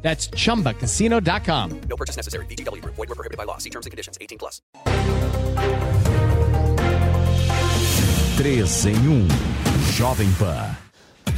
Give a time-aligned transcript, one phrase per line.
[0.00, 1.80] That's chumbacasino.com.
[1.88, 2.46] No purchase necessary.
[2.46, 2.94] VGW Group.
[2.94, 3.58] Void were prohibited by law.
[3.58, 4.16] See terms and conditions.
[4.20, 4.62] 18 plus.
[8.36, 9.28] 3 em 1.
[9.96, 10.87] Jovem Pan.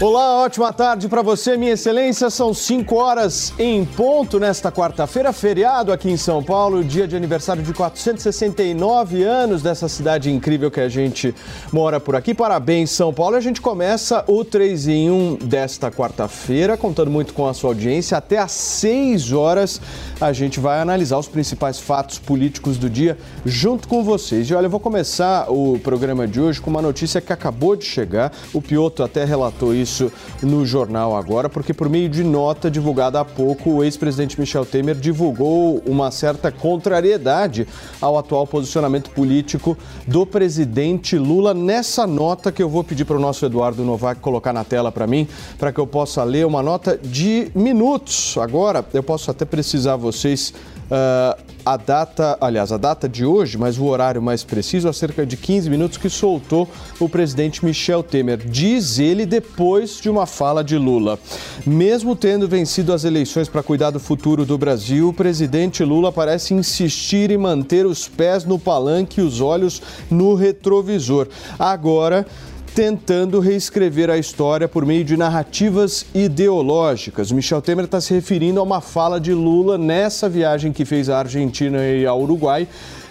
[0.02, 2.30] Olá, ótima tarde para você, minha excelência.
[2.30, 7.62] São 5 horas em ponto nesta quarta-feira, feriado aqui em São Paulo, dia de aniversário
[7.62, 11.34] de 469 anos dessa cidade incrível que a gente
[11.70, 12.32] mora por aqui.
[12.32, 13.36] Parabéns, São Paulo.
[13.36, 18.16] A gente começa o 3 em 1 desta quarta-feira, contando muito com a sua audiência.
[18.16, 19.82] Até às 6 horas
[20.18, 24.48] a gente vai analisar os principais fatos políticos do dia junto com vocês.
[24.48, 27.84] E olha, eu vou começar o programa de hoje com uma notícia que acabou de
[27.84, 28.32] chegar.
[28.54, 33.20] O Pioto até relatou isso isso no jornal agora, porque por meio de nota divulgada
[33.20, 37.66] há pouco, o ex-presidente Michel Temer divulgou uma certa contrariedade
[38.00, 41.52] ao atual posicionamento político do presidente Lula.
[41.52, 45.06] Nessa nota que eu vou pedir para o nosso Eduardo Novak colocar na tela para
[45.06, 45.26] mim,
[45.58, 48.36] para que eu possa ler uma nota de minutos.
[48.38, 50.54] Agora, eu posso até precisar vocês
[50.90, 55.24] uh, a data, aliás, a data de hoje, mas o horário mais preciso, há cerca
[55.24, 58.38] de 15 minutos que soltou o presidente Michel Temer.
[58.38, 61.18] Diz ele depois de uma fala de Lula.
[61.66, 66.54] Mesmo tendo vencido as eleições para cuidar do futuro do Brasil, o presidente Lula parece
[66.54, 71.28] insistir em manter os pés no palanque e os olhos no retrovisor.
[71.58, 72.26] Agora,
[72.74, 77.32] tentando reescrever a história por meio de narrativas ideológicas.
[77.32, 81.18] Michel Temer está se referindo a uma fala de Lula nessa viagem que fez à
[81.18, 82.68] Argentina e ao Uruguai,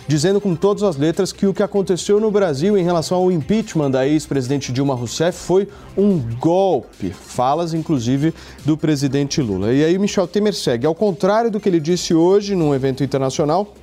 [0.08, 3.92] dizendo com todas as letras que o que aconteceu no Brasil em relação ao impeachment
[3.92, 7.12] da ex-presidente Dilma Rousseff foi um golpe.
[7.12, 8.34] Falas, inclusive,
[8.66, 9.74] do presidente Lula.
[9.74, 10.88] E aí Michel Temer segue.
[10.88, 13.74] Ao contrário do que ele disse hoje num evento internacional,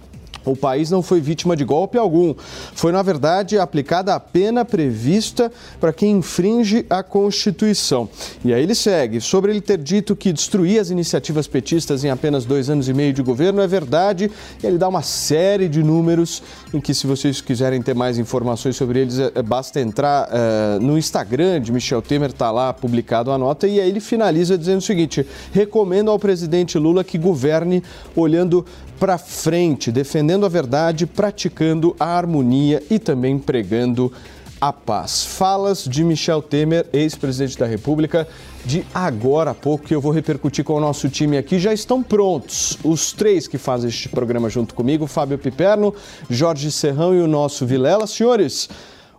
[0.47, 2.34] o país não foi vítima de golpe algum.
[2.75, 8.09] Foi, na verdade, aplicada a pena prevista para quem infringe a Constituição.
[8.45, 9.21] E aí ele segue.
[9.21, 13.12] Sobre ele ter dito que destruía as iniciativas petistas em apenas dois anos e meio
[13.12, 14.31] de governo, é verdade.
[14.62, 16.43] Ele dá uma série de números
[16.73, 20.97] em que, se vocês quiserem ter mais informações sobre eles, é, basta entrar é, no
[20.97, 23.67] Instagram de Michel Temer, está lá publicado a nota.
[23.67, 27.83] E aí ele finaliza dizendo o seguinte: recomendo ao presidente Lula que governe
[28.15, 28.65] olhando
[28.99, 34.12] para frente, defendendo a verdade, praticando a harmonia e também pregando
[34.61, 35.25] a paz.
[35.25, 38.27] Falas de Michel Temer, ex-presidente da República,
[38.65, 41.59] de agora a pouco, que eu vou repercutir com o nosso time aqui.
[41.59, 45.95] Já estão prontos os três que fazem este programa junto comigo: Fábio Piperno,
[46.28, 48.07] Jorge Serrão e o nosso Vilela.
[48.07, 48.69] Senhores,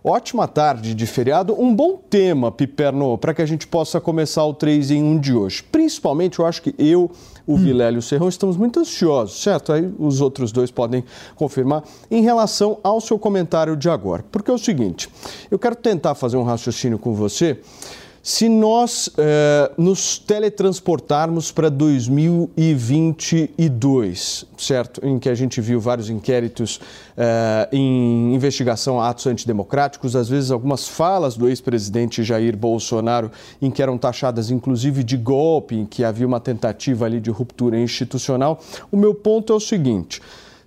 [0.02, 1.60] ótima tarde de feriado.
[1.60, 5.34] Um bom tema, Piperno, para que a gente possa começar o 3 em 1 de
[5.34, 5.62] hoje.
[5.62, 7.10] Principalmente, eu acho que eu
[7.46, 7.56] o hum.
[7.56, 9.72] Vilela e o Serrão, estamos muito ansiosos, certo?
[9.72, 11.02] Aí os outros dois podem
[11.34, 14.22] confirmar em relação ao seu comentário de agora.
[14.30, 15.08] Porque é o seguinte,
[15.50, 17.58] eu quero tentar fazer um raciocínio com você
[18.22, 25.06] se nós eh, nos teletransportarmos para 2022, certo?
[25.06, 26.80] Em que a gente viu vários inquéritos
[27.16, 33.30] eh, em investigação a atos antidemocráticos, às vezes algumas falas do ex-presidente Jair Bolsonaro,
[33.62, 37.78] em que eram taxadas inclusive de golpe, em que havia uma tentativa ali de ruptura
[37.78, 38.60] institucional.
[38.90, 40.20] O meu ponto é o seguinte.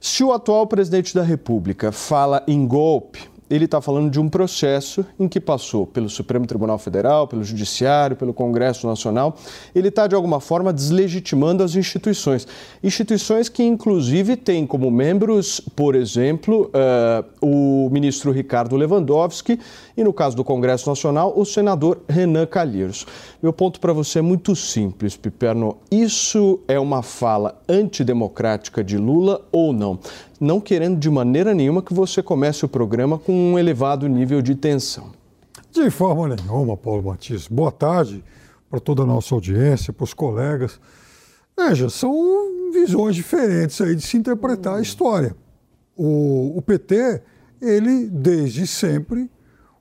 [0.04, 5.06] Se o atual presidente da República fala em golpe, ele está falando de um processo
[5.20, 9.36] em que passou pelo Supremo Tribunal Federal, pelo Judiciário, pelo Congresso Nacional.
[9.76, 12.48] Ele está, de alguma forma, deslegitimando as instituições.
[12.82, 19.60] Instituições que, inclusive, têm como membros, por exemplo, uh, o ministro Ricardo Lewandowski
[19.98, 23.06] e, no caso do Congresso Nacional, o senador Renan Calheiros.
[23.44, 25.78] Meu ponto para você é muito simples, Piperno.
[25.92, 30.00] Isso é uma fala antidemocrática de Lula ou não?
[30.42, 34.56] Não querendo de maneira nenhuma que você comece o programa com um elevado nível de
[34.56, 35.12] tensão.
[35.72, 37.48] De forma nenhuma, Paulo Matias.
[37.48, 38.24] Boa tarde
[38.68, 40.80] para toda a nossa audiência, para os colegas.
[41.56, 45.36] Veja, são visões diferentes aí de se interpretar a história.
[45.96, 47.22] O, o PT,
[47.62, 49.30] ele desde sempre,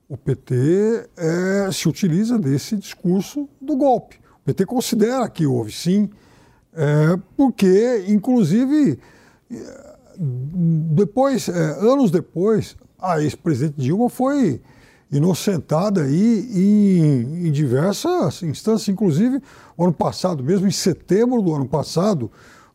[0.07, 4.17] o PT é, se utiliza desse discurso do golpe.
[4.43, 6.11] O PT considera que houve sim,
[6.75, 8.99] é, porque, inclusive,
[10.23, 14.61] depois, é, anos depois, a ex-presidente Dilma foi
[15.11, 19.43] inocentada aí em, em, diversas instâncias, inclusive
[19.79, 22.31] ano passado, mesmo em setembro do ano passado,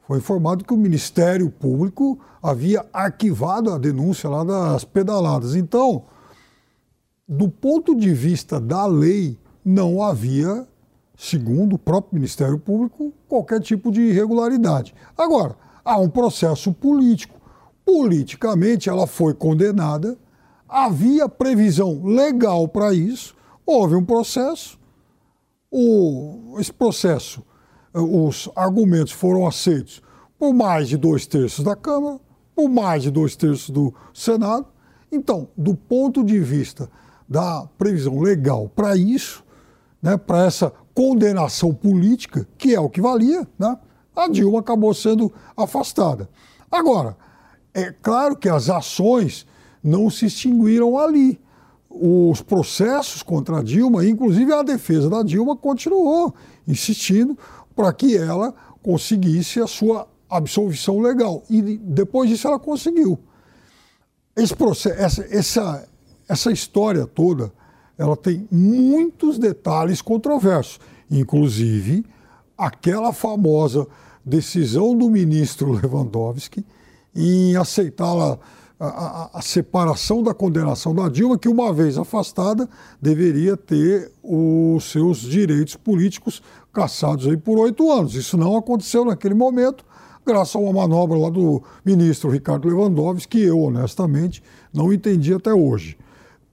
[0.07, 5.55] foi informado que o Ministério Público havia arquivado a denúncia lá das pedaladas.
[5.55, 6.03] Então,
[7.27, 10.67] do ponto de vista da lei, não havia,
[11.15, 14.93] segundo o próprio Ministério Público, qualquer tipo de irregularidade.
[15.17, 17.34] Agora, há um processo político.
[17.85, 20.17] Politicamente, ela foi condenada,
[20.67, 23.35] havia previsão legal para isso,
[23.65, 24.79] houve um processo,
[25.71, 27.43] o, esse processo,
[27.93, 30.01] os argumentos foram aceitos
[30.37, 32.19] por mais de dois terços da Câmara,
[32.55, 34.67] por mais de dois terços do Senado.
[35.11, 36.89] Então, do ponto de vista
[37.27, 39.43] da previsão legal para isso,
[40.01, 43.77] né, para essa condenação política, que é o que valia, né,
[44.15, 46.29] a Dilma acabou sendo afastada.
[46.71, 47.17] Agora,
[47.75, 49.45] é claro que as ações
[49.83, 51.37] não se extinguiram ali.
[51.89, 56.33] Os processos contra a Dilma, inclusive a defesa da Dilma, continuou
[56.65, 57.37] insistindo
[57.75, 61.43] para que ela conseguisse a sua absolvição legal.
[61.49, 63.19] E depois disso ela conseguiu.
[64.37, 65.89] Esse processo, essa, essa,
[66.29, 67.51] essa história toda,
[67.97, 70.79] ela tem muitos detalhes controversos,
[71.11, 72.05] inclusive
[72.57, 73.85] aquela famosa
[74.25, 76.65] decisão do ministro Lewandowski
[77.15, 78.37] em aceitá-la
[78.79, 82.67] a, a, a, separação da condenação da Dilma, que uma vez afastada
[83.01, 86.41] deveria ter os seus direitos políticos
[86.73, 88.15] cassados aí por oito anos.
[88.15, 89.85] Isso não aconteceu naquele momento,
[90.25, 95.53] graças a uma manobra lá do ministro Ricardo Lewandowski, que eu, honestamente, não entendi até
[95.53, 95.97] hoje.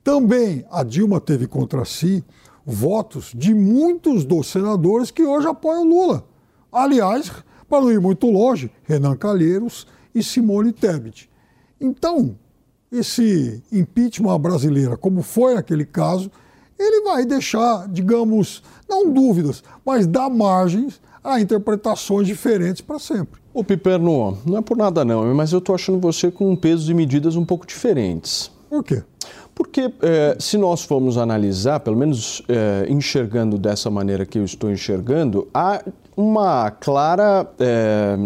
[0.04, 2.24] Também a Dilma teve contra si
[2.64, 6.24] votos de muitos dos senadores que hoje apoiam Lula.
[6.70, 7.32] Aliás,
[7.68, 11.28] para não ir muito longe, Renan Calheiros e Simone Tebet.
[11.80, 12.36] Então,
[12.90, 16.30] esse impeachment brasileira, como foi aquele caso,
[16.78, 23.40] ele vai deixar, digamos, não dúvidas, mas dar margens a interpretações diferentes para sempre.
[23.54, 26.94] O Piperno, não é por nada não, mas eu estou achando você com pesos e
[26.94, 28.50] medidas um pouco diferentes.
[28.68, 29.02] Por quê?
[29.54, 34.70] Porque eh, se nós formos analisar, pelo menos eh, enxergando dessa maneira que eu estou
[34.70, 35.82] enxergando, há
[36.16, 38.16] uma clara eh,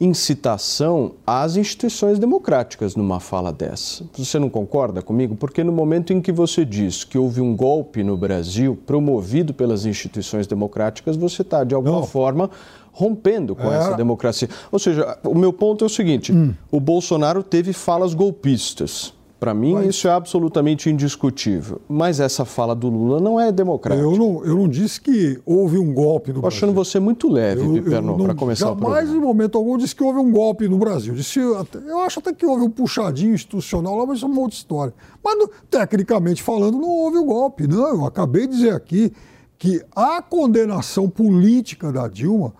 [0.00, 4.04] incitação às instituições democráticas numa fala dessa.
[4.16, 5.36] Você não concorda comigo?
[5.36, 9.84] Porque no momento em que você diz que houve um golpe no Brasil promovido pelas
[9.84, 12.06] instituições democráticas, você está, de alguma não.
[12.06, 12.50] forma,
[12.92, 13.76] rompendo com é.
[13.76, 14.48] essa democracia.
[14.72, 16.54] Ou seja, o meu ponto é o seguinte: hum.
[16.70, 19.12] o Bolsonaro teve falas golpistas.
[19.40, 19.86] Para mim, Mas...
[19.88, 21.80] isso é absolutamente indiscutível.
[21.88, 24.06] Mas essa fala do Lula não é democrática.
[24.06, 27.66] Eu não, eu não disse que houve um golpe no Estou achando você muito leve,
[27.66, 29.00] Piperno, para começar jamais, o programa.
[29.00, 31.14] Jamais, em momento algum, disse que houve um golpe no Brasil.
[31.14, 34.56] Disse, eu acho até que houve um puxadinho institucional lá, mas isso é uma outra
[34.58, 34.92] história.
[35.24, 37.66] Mas, tecnicamente falando, não houve um golpe.
[37.66, 39.10] Não, eu acabei de dizer aqui
[39.58, 42.52] que a condenação política da Dilma,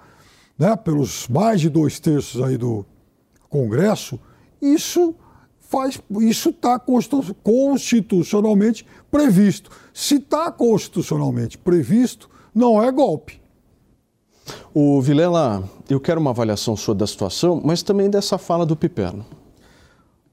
[0.58, 2.86] né, pelos mais de dois terços aí do
[3.50, 4.18] Congresso,
[4.62, 5.14] isso
[5.70, 6.80] faz, isso está
[7.42, 9.70] constitucionalmente previsto.
[9.94, 13.40] Se está constitucionalmente previsto, não é golpe.
[14.74, 19.24] O Vilela, eu quero uma avaliação sua da situação, mas também dessa fala do Piperno.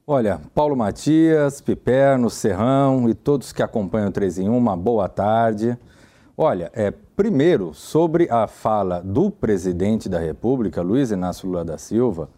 [0.08, 5.08] Olha, Paulo Matias, Piperno, Serrão e todos que acompanham o 3 em 1, uma boa
[5.08, 5.78] tarde.
[6.36, 12.30] Olha, é, primeiro, sobre a fala do presidente da República, Luiz Inácio Lula da Silva,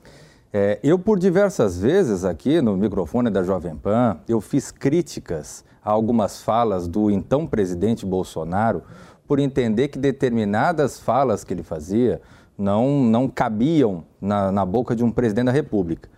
[0.52, 5.92] é, eu, por diversas vezes aqui no microfone da Jovem Pan, eu fiz críticas a
[5.92, 8.82] algumas falas do então presidente Bolsonaro
[9.28, 12.20] por entender que determinadas falas que ele fazia
[12.58, 16.10] não, não cabiam na, na boca de um presidente da República.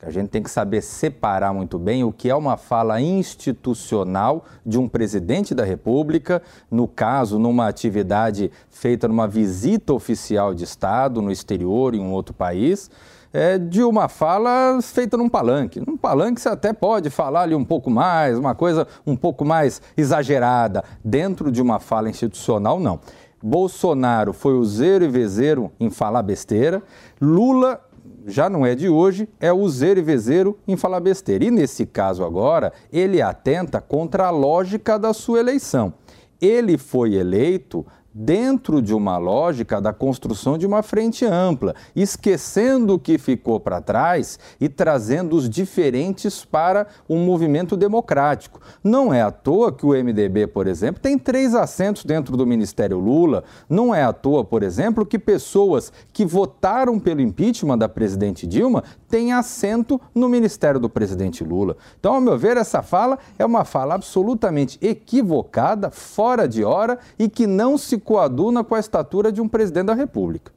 [0.00, 4.78] A gente tem que saber separar muito bem o que é uma fala institucional de
[4.78, 11.32] um presidente da República, no caso, numa atividade feita numa visita oficial de Estado no
[11.32, 12.88] exterior, em um outro país,
[13.32, 15.80] é, de uma fala feita num palanque.
[15.86, 19.80] Num palanque você até pode falar ali um pouco mais, uma coisa um pouco mais
[19.96, 20.84] exagerada.
[21.04, 23.00] Dentro de uma fala institucional, não.
[23.42, 26.82] Bolsonaro foi o zero e vezeiro em falar besteira.
[27.20, 27.80] Lula
[28.26, 31.44] já não é de hoje, é o zero e vezeiro em falar besteira.
[31.44, 35.94] E nesse caso agora, ele atenta contra a lógica da sua eleição.
[36.40, 42.98] Ele foi eleito dentro de uma lógica da construção de uma frente ampla, esquecendo o
[42.98, 48.60] que ficou para trás e trazendo os diferentes para um movimento democrático.
[48.82, 52.98] Não é à toa que o MDB, por exemplo, tem três assentos dentro do Ministério
[52.98, 53.44] Lula.
[53.68, 58.82] Não é à toa, por exemplo, que pessoas que votaram pelo impeachment da presidente Dilma
[59.08, 61.76] têm assento no Ministério do presidente Lula.
[61.98, 67.28] Então, ao meu ver, essa fala é uma fala absolutamente equivocada, fora de hora e
[67.28, 70.50] que não se coaduna com a estatura de um presidente da República.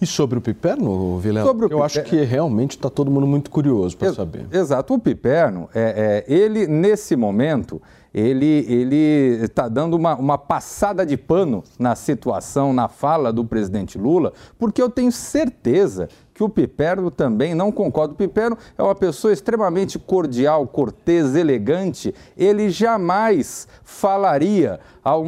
[0.00, 1.46] E sobre o Piperno, Vilela?
[1.46, 4.46] Sobre o Eu Piperno- acho que realmente está todo mundo muito curioso para saber.
[4.50, 4.94] Exato.
[4.94, 7.82] O Piperno, é, é, ele, nesse momento,
[8.14, 8.96] ele ele
[9.44, 14.80] está dando uma, uma passada de pano na situação, na fala do presidente Lula, porque
[14.80, 18.12] eu tenho certeza que o Piperno também não concorda.
[18.12, 22.14] O Piperno é uma pessoa extremamente cordial, cortês, elegante.
[22.36, 24.78] Ele jamais falaria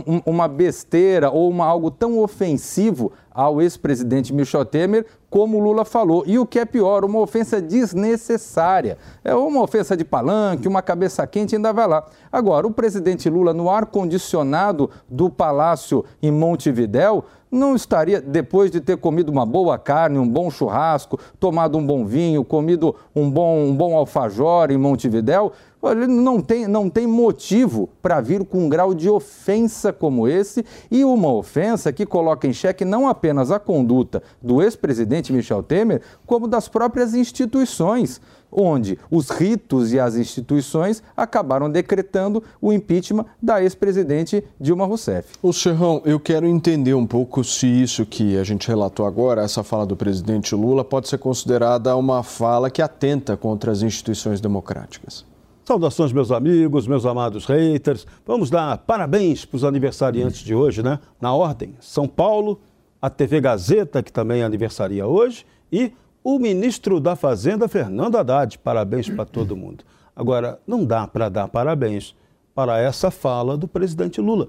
[0.07, 6.25] um- uma besteira ou uma, algo tão ofensivo ao ex-presidente Michel Temer como Lula falou.
[6.27, 8.99] E o que é pior, uma ofensa desnecessária.
[9.23, 12.05] É uma ofensa de palanque, uma cabeça quente, ainda vai lá.
[12.33, 18.97] Agora, o presidente Lula, no ar-condicionado do palácio em Montevidéu, não estaria, depois de ter
[18.97, 23.75] comido uma boa carne, um bom churrasco, tomado um bom vinho, comido um bom, um
[23.75, 28.93] bom alfajor em Montevidéu, ele não tem, não tem motivo para vir com um grau
[28.93, 34.23] de ofensa como esse e uma ofensa que coloca em xeque não apenas a conduta
[34.43, 38.21] do ex-presidente Michel Temer, como das próprias instituições
[38.51, 45.35] onde os ritos e as instituições acabaram decretando o impeachment da ex-presidente Dilma Rousseff.
[45.43, 49.63] Ô Serrão, eu quero entender um pouco se isso que a gente relatou agora, essa
[49.63, 55.25] fala do presidente Lula, pode ser considerada uma fala que atenta contra as instituições democráticas.
[55.69, 58.07] Saudações, meus amigos, meus amados haters.
[58.25, 60.99] Vamos dar parabéns para os aniversariantes de hoje, né?
[61.21, 62.59] Na ordem: São Paulo,
[63.03, 65.93] a TV Gazeta, que também aniversaria hoje, e
[66.25, 68.59] o ministro da Fazenda, Fernando Haddad.
[68.61, 69.85] Parabéns para todo mundo.
[70.17, 72.17] Agora, não dá para dar parabéns
[72.55, 74.49] para essa fala do presidente Lula.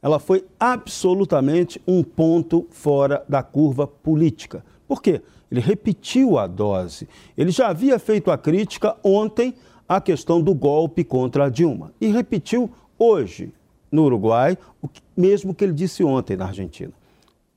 [0.00, 4.64] Ela foi absolutamente um ponto fora da curva política.
[4.86, 5.20] Por quê?
[5.50, 7.08] Ele repetiu a dose.
[7.36, 9.52] Ele já havia feito a crítica ontem
[9.90, 13.52] à questão do golpe contra a Dilma e repetiu hoje
[13.90, 16.92] no Uruguai o mesmo que ele disse ontem na Argentina.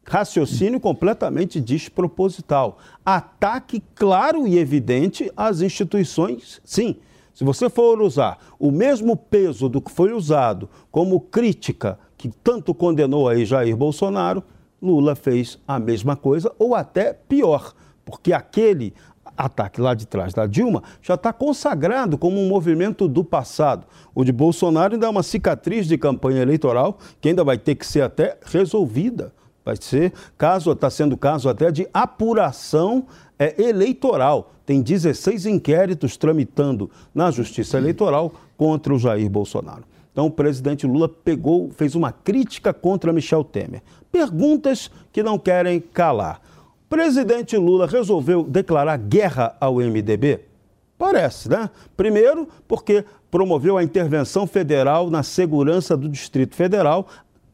[0.04, 2.80] Raciocínio completamente desproposital.
[3.06, 6.96] Ataque claro e evidente às instituições, sim.
[7.36, 12.74] Se você for usar o mesmo peso do que foi usado como crítica que tanto
[12.74, 14.44] condenou aí Jair Bolsonaro,
[14.82, 18.92] Lula fez a mesma coisa ou até pior, porque aquele
[19.38, 23.86] ataque lá de trás da Dilma já está consagrado como um movimento do passado.
[24.13, 27.86] O de Bolsonaro ainda é uma cicatriz de campanha eleitoral que ainda vai ter que
[27.86, 29.34] ser até resolvida.
[29.66, 33.06] Vai ser caso, está sendo caso até de apuração
[33.40, 34.52] é, eleitoral.
[34.66, 39.84] Tem 16 inquéritos tramitando na Justiça Eleitoral contra o Jair Bolsonaro.
[40.12, 43.82] Então o presidente Lula pegou, fez uma crítica contra Michel Temer.
[44.12, 46.40] Perguntas que não querem calar.
[46.94, 50.42] Presidente Lula resolveu declarar guerra ao MDB?
[50.96, 51.72] Parece, né?
[51.98, 57.08] Primeiro, porque promoveu a intervenção federal na segurança do Distrito Federal,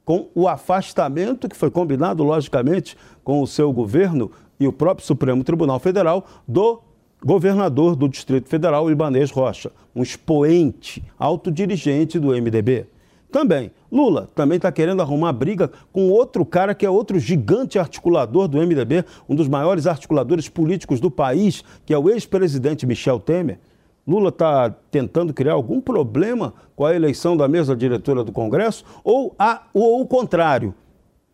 [0.04, 4.30] com o afastamento que foi combinado, logicamente, com o seu governo
[4.60, 6.82] e o próprio Supremo Tribunal Federal do
[7.24, 12.88] governador do Distrito Federal, Ibanez Rocha, um expoente, alto dirigente do MDB.
[13.32, 18.48] Também, Lula também está querendo arrumar briga com outro cara que é outro gigante articulador
[18.48, 23.60] do MDB, um dos maiores articuladores políticos do país, que é o ex-presidente Michel Temer.
[24.08, 29.36] Lula está tentando criar algum problema com a eleição da mesa diretora do Congresso ou,
[29.38, 30.74] a, ou o contrário.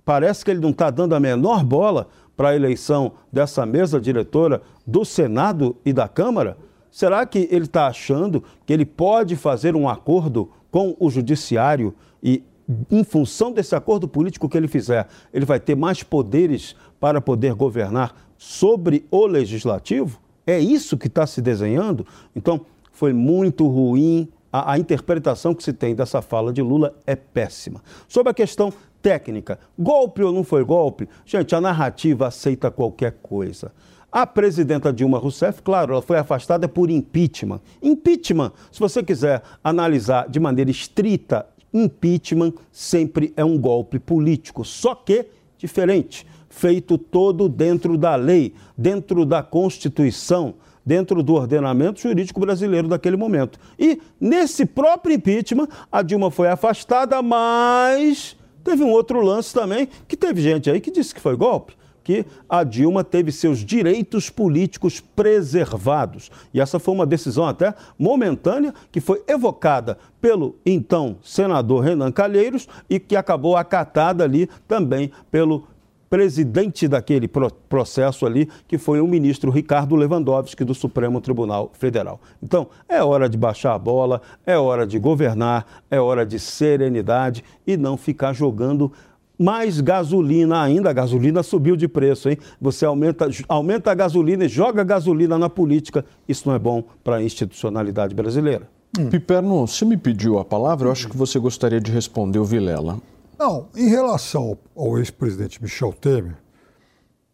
[0.03, 4.61] Parece que ele não está dando a menor bola para a eleição dessa mesa diretora
[4.85, 6.57] do Senado e da Câmara.
[6.91, 12.43] Será que ele está achando que ele pode fazer um acordo com o Judiciário e,
[12.91, 17.53] em função desse acordo político que ele fizer, ele vai ter mais poderes para poder
[17.53, 20.19] governar sobre o legislativo?
[20.45, 22.05] É isso que está se desenhando?
[22.35, 24.27] Então, foi muito ruim.
[24.51, 27.81] A, a, interpretação que se tem dessa fala de Lula é péssima.
[28.05, 31.07] Sobre a questão técnica, golpe ou não foi golpe?
[31.25, 33.71] Gente, a narrativa aceita qualquer coisa.
[34.15, 37.59] A presidenta Dilma Rousseff, claro, ela foi afastada por impeachment.
[37.83, 44.95] Impeachment, se você quiser analisar de maneira estrita, impeachment sempre é um golpe político, só
[44.95, 45.25] que
[45.57, 50.53] diferente feito todo dentro da lei, dentro da Constituição,
[50.85, 53.59] dentro do ordenamento jurídico brasileiro daquele momento.
[53.77, 60.15] E nesse próprio impeachment, a Dilma foi afastada, mas teve um outro lance também, que
[60.15, 61.75] teve gente aí que disse que foi golpe.
[62.05, 66.31] Que a Dilma teve seus direitos políticos preservados.
[66.53, 72.67] E essa foi uma decisão até momentânea que foi evocada pelo então senador Renan Calheiros
[72.87, 75.67] e que acabou acatada ali também pelo
[76.09, 82.21] presidente daquele processo ali, que foi o ministro Ricardo Lewandowski do Supremo Tribunal Federal.
[82.41, 87.43] Então, é hora de baixar a bola, é hora de governar, é hora de serenidade
[87.65, 88.93] e não ficar jogando
[89.37, 90.89] mais gasolina ainda.
[90.89, 92.37] A gasolina subiu de preço, hein?
[92.59, 96.05] Você aumenta, aumenta a gasolina e joga gasolina na política.
[96.27, 98.69] Isso não é bom para a institucionalidade brasileira.
[98.97, 99.09] Hum.
[99.09, 102.99] Piperno, você me pediu a palavra, eu acho que você gostaria de responder o Vilela.
[103.37, 106.37] Não, em relação ao ex-presidente Michel Temer,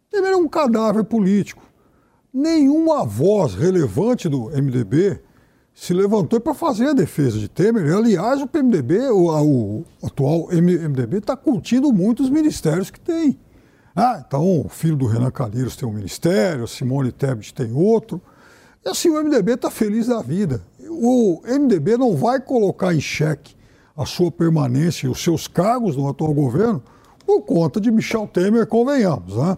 [0.09, 1.63] Temer é um cadáver político.
[2.33, 5.21] Nenhuma voz relevante do MDB
[5.73, 7.95] se levantou para fazer a defesa de Temer.
[7.95, 13.39] Aliás, o PMDB, o, o atual MDB, está curtindo muito os ministérios que tem.
[13.95, 18.21] Ah, então o filho do Renan Calheiros tem um ministério, Simone Tebet tem outro.
[18.85, 20.61] E assim, o MDB está feliz da vida.
[20.89, 23.55] O MDB não vai colocar em xeque
[23.95, 26.81] a sua permanência e os seus cargos no atual governo
[27.25, 29.35] por conta de Michel Temer, convenhamos.
[29.35, 29.57] Né?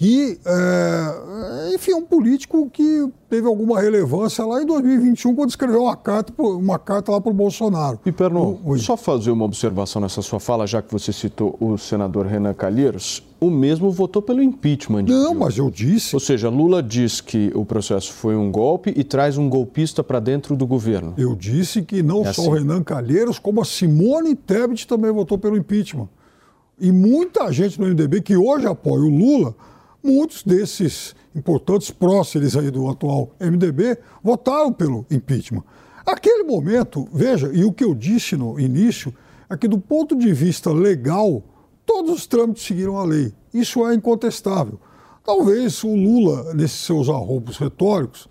[0.00, 5.82] Que, é, enfim, é um político que teve alguma relevância lá em 2021, quando escreveu
[5.82, 7.98] uma carta, uma carta lá para o Bolsonaro.
[7.98, 12.54] Piperno, só fazer uma observação nessa sua fala, já que você citou o senador Renan
[12.54, 15.02] Calheiros, o mesmo votou pelo impeachment.
[15.02, 16.16] Não, mas eu disse.
[16.16, 20.18] Ou seja, Lula diz que o processo foi um golpe e traz um golpista para
[20.18, 21.12] dentro do governo.
[21.18, 22.50] Eu disse que não é só assim.
[22.50, 26.08] o Renan Calheiros, como a Simone Tebet também votou pelo impeachment.
[26.80, 29.54] E muita gente no MDB que hoje apoia o Lula
[30.02, 35.64] muitos desses importantes próceres aí do atual MDB votaram pelo impeachment.
[36.04, 39.14] Aquele momento, veja, e o que eu disse no início,
[39.48, 41.42] é que do ponto de vista legal,
[41.84, 43.32] todos os trâmites seguiram a lei.
[43.52, 44.80] Isso é incontestável.
[45.24, 48.28] Talvez o Lula, nesses seus arroubos retóricos,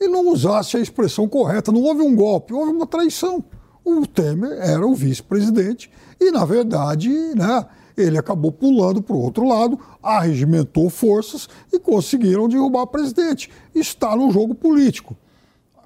[0.00, 1.70] ele não usasse a expressão correta.
[1.70, 3.44] Não houve um golpe, houve uma traição.
[3.84, 5.90] O Temer era o vice-presidente
[6.20, 7.66] e, na verdade, né,
[7.96, 13.50] ele acabou pulando para o outro lado, arregimentou forças e conseguiram derrubar o presidente.
[13.74, 15.16] Está no jogo político.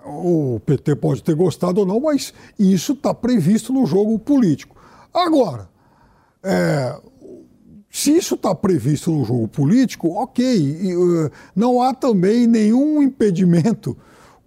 [0.05, 4.77] O PT pode ter gostado ou não, mas isso está previsto no jogo político.
[5.13, 5.69] Agora,
[6.43, 6.97] é,
[7.91, 10.45] se isso está previsto no jogo político, ok.
[10.45, 13.97] E, uh, não há também nenhum impedimento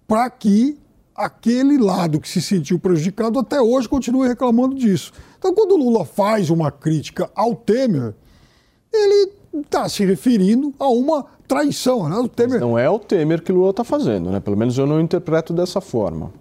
[0.06, 0.78] para que
[1.24, 5.12] aquele lado que se sentiu prejudicado até hoje continue reclamando disso.
[5.38, 8.14] Então, quando o Lula faz uma crítica ao Temer,
[8.92, 12.08] ele está se referindo a uma traição.
[12.08, 12.16] Né?
[12.16, 12.60] O Temer...
[12.60, 14.40] Mas não é o Temer que o Lula está fazendo, né?
[14.40, 16.32] Pelo menos eu não interpreto dessa forma.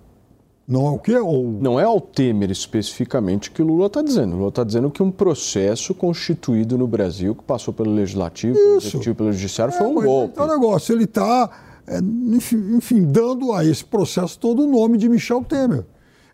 [0.69, 1.17] Não é o quê?
[1.17, 1.45] Ou...
[1.45, 4.33] Não é ao Temer especificamente que o Lula está dizendo.
[4.33, 8.77] O Lula está dizendo que um processo constituído no Brasil, que passou pelo Legislativo, pelo
[8.77, 10.39] Executivo, pelo Judiciário, é, foi um golpe.
[10.39, 14.97] É um negócio, ele está, é, enfim, enfim, dando a esse processo todo o nome
[14.97, 15.85] de Michel Temer.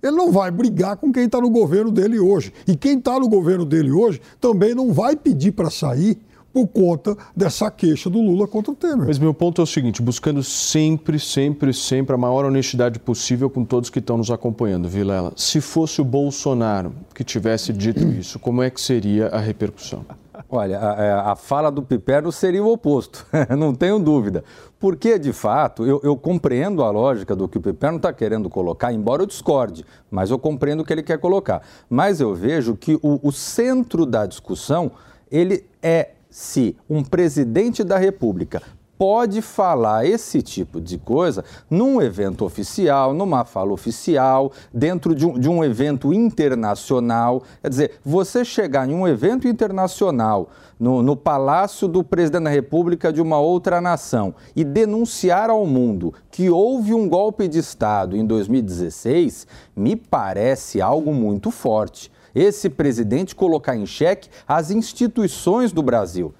[0.03, 2.53] Ele não vai brigar com quem está no governo dele hoje.
[2.67, 6.19] E quem está no governo dele hoje também não vai pedir para sair
[6.55, 9.07] por conta dessa queixa do Lula contra o Temer.
[9.07, 13.65] Mas meu ponto é o seguinte: buscando sempre, sempre, sempre a maior honestidade possível com
[13.65, 15.33] todos que estão nos acompanhando, Vilela.
[15.35, 20.05] Se fosse o Bolsonaro que tivesse dito isso, como é que seria a repercussão?
[20.49, 23.25] Olha, a, é, a, fala do Piperno seria o oposto,
[23.57, 24.41] não tenho dúvida.
[24.79, 28.93] Porque, de fato, eu, eu compreendo a lógica do que o Piperno está querendo colocar,
[28.93, 31.61] embora eu discorde, mas eu compreendo o que ele quer colocar.
[31.89, 34.91] Mas eu vejo que o, o centro da discussão,
[35.29, 38.61] ele é se um presidente da República
[38.97, 45.39] pode falar esse tipo de coisa num evento oficial, numa fala oficial, dentro de um,
[45.39, 47.41] de um evento internacional.
[47.61, 53.13] Quer dizer, você chegar em um evento internacional, no, no palácio do presidente da República
[53.13, 58.25] de uma outra nação, e denunciar ao mundo que houve um golpe de Estado em
[58.25, 62.11] 2016, me parece algo muito forte.
[62.35, 66.33] Esse presidente colocar em xeque as instituições do Brasil.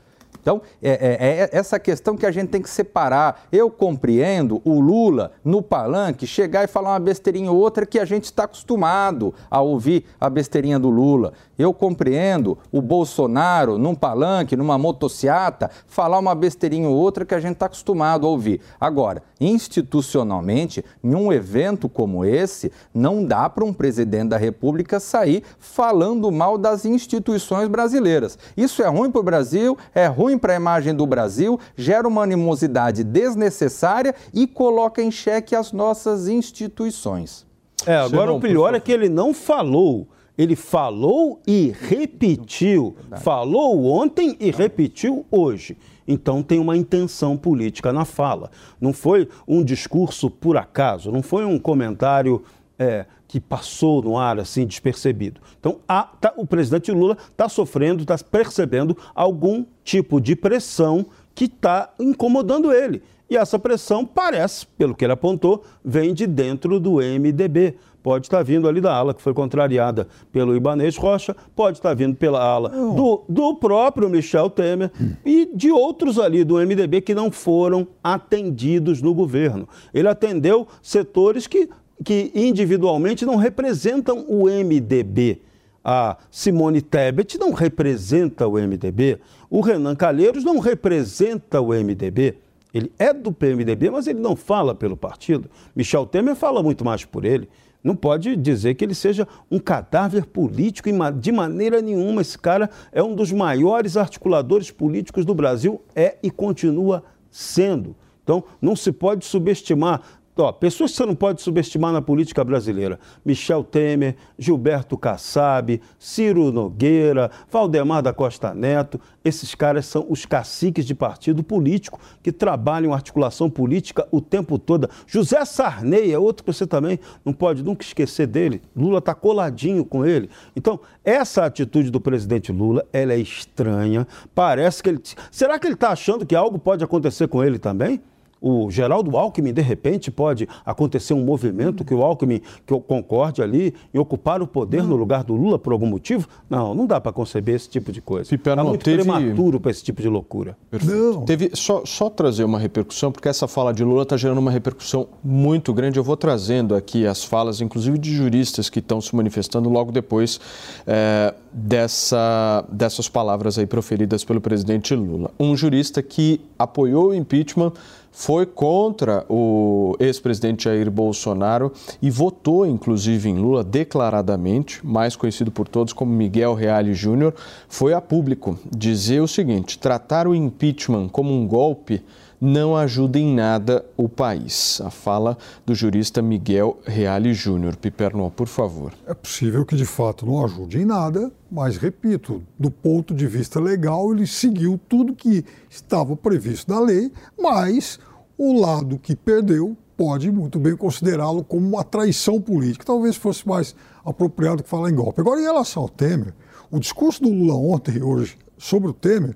[0.46, 3.48] Então, é, é, é, essa questão que a gente tem que separar.
[3.52, 8.06] Eu compreendo o Lula, no palanque, chegar e falar uma besteirinha ou outra que a
[8.06, 11.34] gente está acostumado a ouvir a besteirinha do Lula.
[11.58, 17.40] Eu compreendo o Bolsonaro, num palanque, numa motociata, falar uma besteirinha ou outra que a
[17.40, 18.62] gente está acostumado a ouvir.
[18.80, 25.44] Agora, institucionalmente, em um evento como esse, não dá para um presidente da República sair
[25.58, 28.38] falando mal das instituições brasileiras.
[28.56, 32.24] Isso é ruim para o Brasil, é ruim para a imagem do Brasil, gera uma
[32.24, 37.46] animosidade desnecessária e coloca em xeque as nossas instituições.
[37.86, 42.96] É, agora o pior é que ele não falou ele falou e repetiu.
[43.22, 45.78] Falou ontem e repetiu hoje.
[46.08, 48.52] Então tem uma intenção política na fala.
[48.80, 52.44] Não foi um discurso por acaso, não foi um comentário
[52.78, 55.42] é, que passou no ar assim despercebido.
[55.60, 61.44] Então a, tá, o presidente Lula está sofrendo, está percebendo algum tipo de pressão que
[61.44, 63.04] está incomodando ele.
[63.30, 67.76] E essa pressão parece, pelo que ele apontou, vem de dentro do MDB.
[68.02, 72.16] Pode estar vindo ali da ala que foi contrariada pelo Ibanês Rocha, pode estar vindo
[72.16, 74.92] pela ala do, do próprio Michel Temer
[75.26, 79.68] e de outros ali do MDB que não foram atendidos no governo.
[79.94, 81.68] Ele atendeu setores que,
[82.04, 85.42] que individualmente não representam o MDB.
[85.84, 89.20] A Simone Tebet não representa o MDB.
[89.50, 92.40] O Renan Calheiros não representa o MDB.
[92.74, 95.50] Ele é do PMDB, mas ele não fala pelo partido.
[95.76, 97.48] Michel Temer fala muito mais por ele.
[97.82, 102.22] Não pode dizer que ele seja um cadáver político de maneira nenhuma.
[102.22, 107.96] Esse cara é um dos maiores articuladores políticos do Brasil, é e continua sendo.
[108.24, 110.02] Então, não se pode subestimar
[110.38, 116.52] Ó, pessoas que você não pode subestimar na política brasileira: Michel Temer, Gilberto Kassab, Ciro
[116.52, 119.00] Nogueira, Valdemar da Costa Neto.
[119.24, 124.90] Esses caras são os caciques de partido político que trabalham articulação política o tempo todo.
[125.08, 128.62] José Sarney é outro que você também não pode nunca esquecer dele.
[128.76, 130.30] Lula está coladinho com ele.
[130.56, 134.06] Então, essa atitude do presidente Lula, ela é estranha.
[134.34, 135.02] Parece que ele.
[135.32, 138.02] Será que ele está achando que algo pode acontecer com ele também?
[138.42, 143.74] O Geraldo Alckmin, de repente, pode acontecer um movimento que o Alckmin que concorde ali
[143.94, 144.90] e ocupar o poder não.
[144.90, 146.28] no lugar do Lula por algum motivo?
[146.50, 148.34] Não, não dá para conceber esse tipo de coisa.
[148.34, 149.04] Está muito teve...
[149.04, 150.58] prematuro para esse tipo de loucura.
[150.84, 151.26] Não.
[151.26, 155.08] Teve só, só trazer uma repercussão, porque essa fala de Lula está gerando uma repercussão
[155.24, 155.98] muito grande.
[155.98, 160.40] Eu vou trazendo aqui as falas, inclusive de juristas que estão se manifestando logo depois
[160.86, 165.32] é, dessa, dessas palavras aí proferidas pelo presidente Lula.
[165.40, 167.74] Um jurista que apoiou o impeachment
[168.16, 175.68] foi contra o ex-presidente Jair Bolsonaro e votou, inclusive, em Lula declaradamente, mais conhecido por
[175.68, 177.36] todos como Miguel Reale Júnior,
[177.68, 182.02] foi a público dizer o seguinte: tratar o impeachment como um golpe
[182.40, 184.82] não ajuda em nada o país.
[184.82, 187.76] A fala do jurista Miguel Reale Júnior.
[187.76, 188.94] Piperno, por favor.
[189.08, 193.60] É possível que de fato não ajude em nada, mas repito, do ponto de vista
[193.60, 198.00] legal, ele seguiu tudo que estava previsto na lei, mas
[198.38, 202.86] o lado que perdeu pode muito bem considerá-lo como uma traição política.
[202.86, 205.22] Talvez fosse mais apropriado que falar em golpe.
[205.22, 206.34] Agora, em relação ao Temer,
[206.70, 209.36] o discurso do Lula ontem e hoje sobre o Temer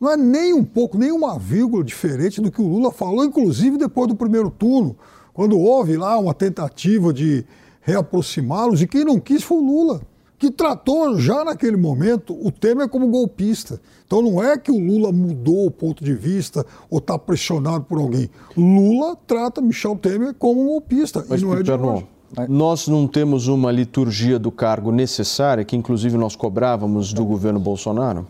[0.00, 3.76] não é nem um pouco, nem uma vírgula diferente do que o Lula falou, inclusive
[3.76, 4.96] depois do primeiro turno,
[5.32, 7.44] quando houve lá uma tentativa de
[7.80, 10.00] reaproximá-los, e quem não quis foi o Lula,
[10.38, 13.80] que tratou já naquele momento o Temer como golpista.
[14.06, 17.98] Então não é que o Lula mudou o ponto de vista ou está pressionado por
[17.98, 18.30] alguém.
[18.56, 21.24] Lula trata Michel Temer como um golpista.
[21.28, 22.06] Mas, e não é de hoje.
[22.48, 28.26] Nós não temos uma liturgia do cargo necessária, que inclusive nós cobrávamos do governo Bolsonaro?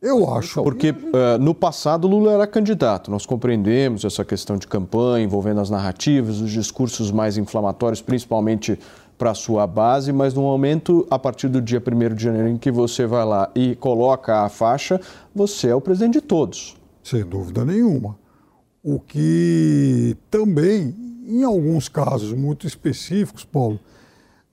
[0.00, 0.62] Eu acho.
[0.62, 3.10] Porque uh, no passado Lula era candidato.
[3.10, 8.78] Nós compreendemos essa questão de campanha envolvendo as narrativas, os discursos mais inflamatórios, principalmente
[9.18, 12.56] para a sua base, mas no momento, a partir do dia 1 de janeiro, em
[12.56, 14.98] que você vai lá e coloca a faixa,
[15.34, 16.74] você é o presidente de todos.
[17.04, 18.18] Sem dúvida nenhuma.
[18.82, 23.78] O que também, em alguns casos muito específicos, Paulo,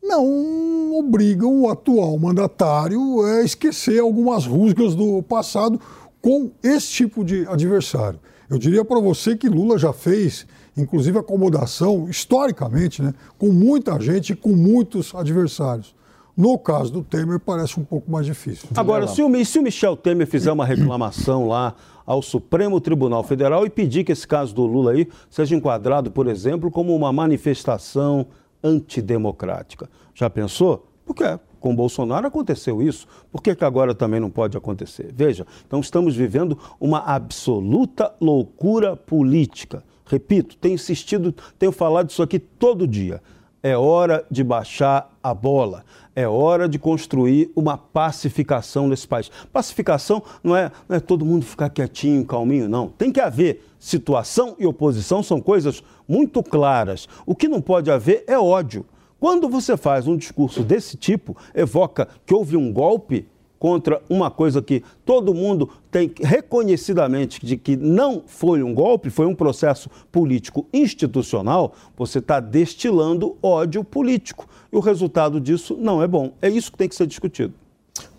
[0.02, 5.80] não obrigam o atual mandatário a esquecer algumas rusgas do passado
[6.22, 8.20] com esse tipo de adversário.
[8.50, 14.32] Eu diria para você que Lula já fez, inclusive, acomodação, historicamente, né, com muita gente
[14.32, 15.96] e com muitos adversários.
[16.36, 18.70] No caso do Temer, parece um pouco mais difícil.
[18.76, 21.74] Agora, se o, se o Michel Temer fizer uma reclamação lá
[22.06, 26.28] ao Supremo Tribunal Federal e pedir que esse caso do Lula aí seja enquadrado, por
[26.28, 28.28] exemplo, como uma manifestação
[28.68, 29.90] antidemocrática.
[30.14, 30.88] Já pensou?
[31.06, 31.24] Porque
[31.60, 33.08] com Bolsonaro aconteceu isso.
[33.32, 35.12] Por que, que agora também não pode acontecer?
[35.14, 39.84] Veja, então estamos vivendo uma absoluta loucura política.
[40.06, 43.22] Repito, tenho insistido, tenho falado isso aqui todo dia.
[43.62, 45.84] É hora de baixar a bola.
[46.16, 49.30] É hora de construir uma pacificação nesse país.
[49.52, 52.88] Pacificação não é, não é todo mundo ficar quietinho, calminho, não.
[52.88, 57.08] Tem que haver situação e oposição, são coisas muito claras.
[57.26, 58.86] O que não pode haver é ódio.
[59.20, 63.28] Quando você faz um discurso desse tipo, evoca que houve um golpe
[63.60, 69.26] contra uma coisa que todo mundo tem reconhecidamente de que não foi um golpe, foi
[69.26, 74.48] um processo político institucional, você está destilando ódio político.
[74.72, 76.34] E o resultado disso não é bom.
[76.42, 77.54] É isso que tem que ser discutido.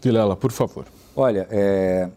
[0.02, 0.86] Vilela, por favor.
[1.14, 2.10] Olha, é,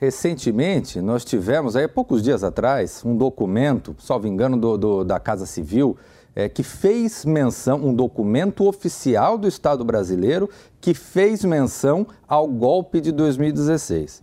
[0.00, 5.46] recentemente nós tivemos, aí poucos dias atrás, um documento, salvo engano, do, do da Casa
[5.46, 5.96] Civil,
[6.34, 10.48] é, que fez menção, um documento oficial do Estado brasileiro
[10.80, 14.22] que fez menção ao golpe de 2016.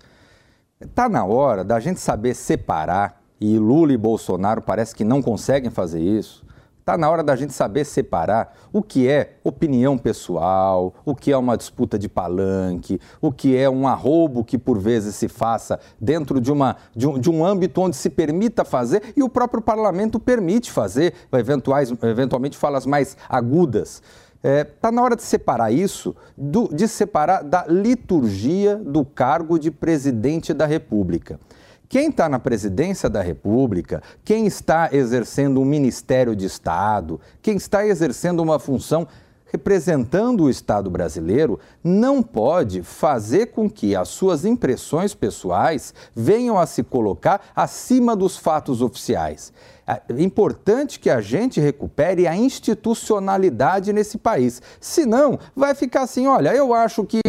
[0.80, 5.70] Está na hora da gente saber separar e Lula e Bolsonaro parece que não conseguem
[5.70, 6.45] fazer isso.
[6.86, 11.38] Está na hora da gente saber separar o que é opinião pessoal, o que é
[11.38, 16.40] uma disputa de palanque, o que é um arrobo que por vezes se faça dentro
[16.40, 20.20] de, uma, de, um, de um âmbito onde se permita fazer e o próprio parlamento
[20.20, 24.04] permite fazer, eventuais, eventualmente falas mais agudas.
[24.36, 29.58] Está é, tá na hora de separar isso, do, de separar da liturgia do cargo
[29.58, 31.40] de presidente da República.
[31.88, 37.86] Quem está na presidência da República, quem está exercendo um ministério de Estado, quem está
[37.86, 39.08] exercendo uma função
[39.46, 46.66] representando o Estado brasileiro, não pode fazer com que as suas impressões pessoais venham a
[46.66, 49.54] se colocar acima dos fatos oficiais.
[49.88, 54.60] É importante que a gente recupere a institucionalidade nesse país.
[54.80, 57.22] Senão, vai ficar assim: olha, eu acho que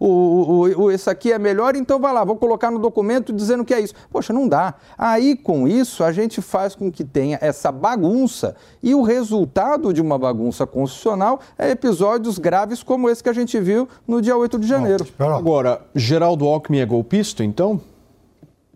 [0.00, 3.62] o, o, o, esse aqui é melhor, então vai lá, vou colocar no documento dizendo
[3.62, 3.92] que é isso.
[4.10, 4.74] Poxa, não dá.
[4.96, 10.00] Aí, com isso, a gente faz com que tenha essa bagunça e o resultado de
[10.00, 14.58] uma bagunça constitucional é episódios graves como esse que a gente viu no dia 8
[14.58, 15.06] de janeiro.
[15.18, 17.78] Agora, Geraldo Alckmin é golpista, então?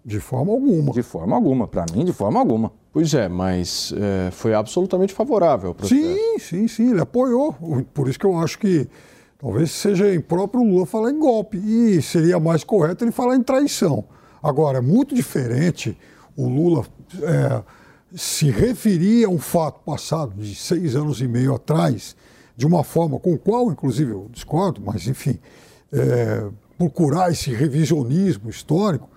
[0.05, 0.93] De forma alguma.
[0.93, 1.67] De forma alguma.
[1.67, 2.82] Para mim, de forma alguma.
[2.93, 5.99] Pois é, mas é, foi absolutamente favorável processo.
[5.99, 7.55] Sim, sim, sim, ele apoiou.
[7.95, 8.87] Por isso que eu acho que
[9.39, 11.57] talvez seja impróprio o Lula falar em golpe.
[11.57, 14.05] E seria mais correto ele falar em traição.
[14.43, 15.97] Agora, é muito diferente
[16.37, 16.85] o Lula
[17.23, 17.63] é,
[18.15, 22.15] se referir a um fato passado de seis anos e meio atrás,
[22.55, 25.39] de uma forma com qual, inclusive, eu discordo, mas enfim,
[25.91, 26.45] é,
[26.77, 29.09] procurar esse revisionismo histórico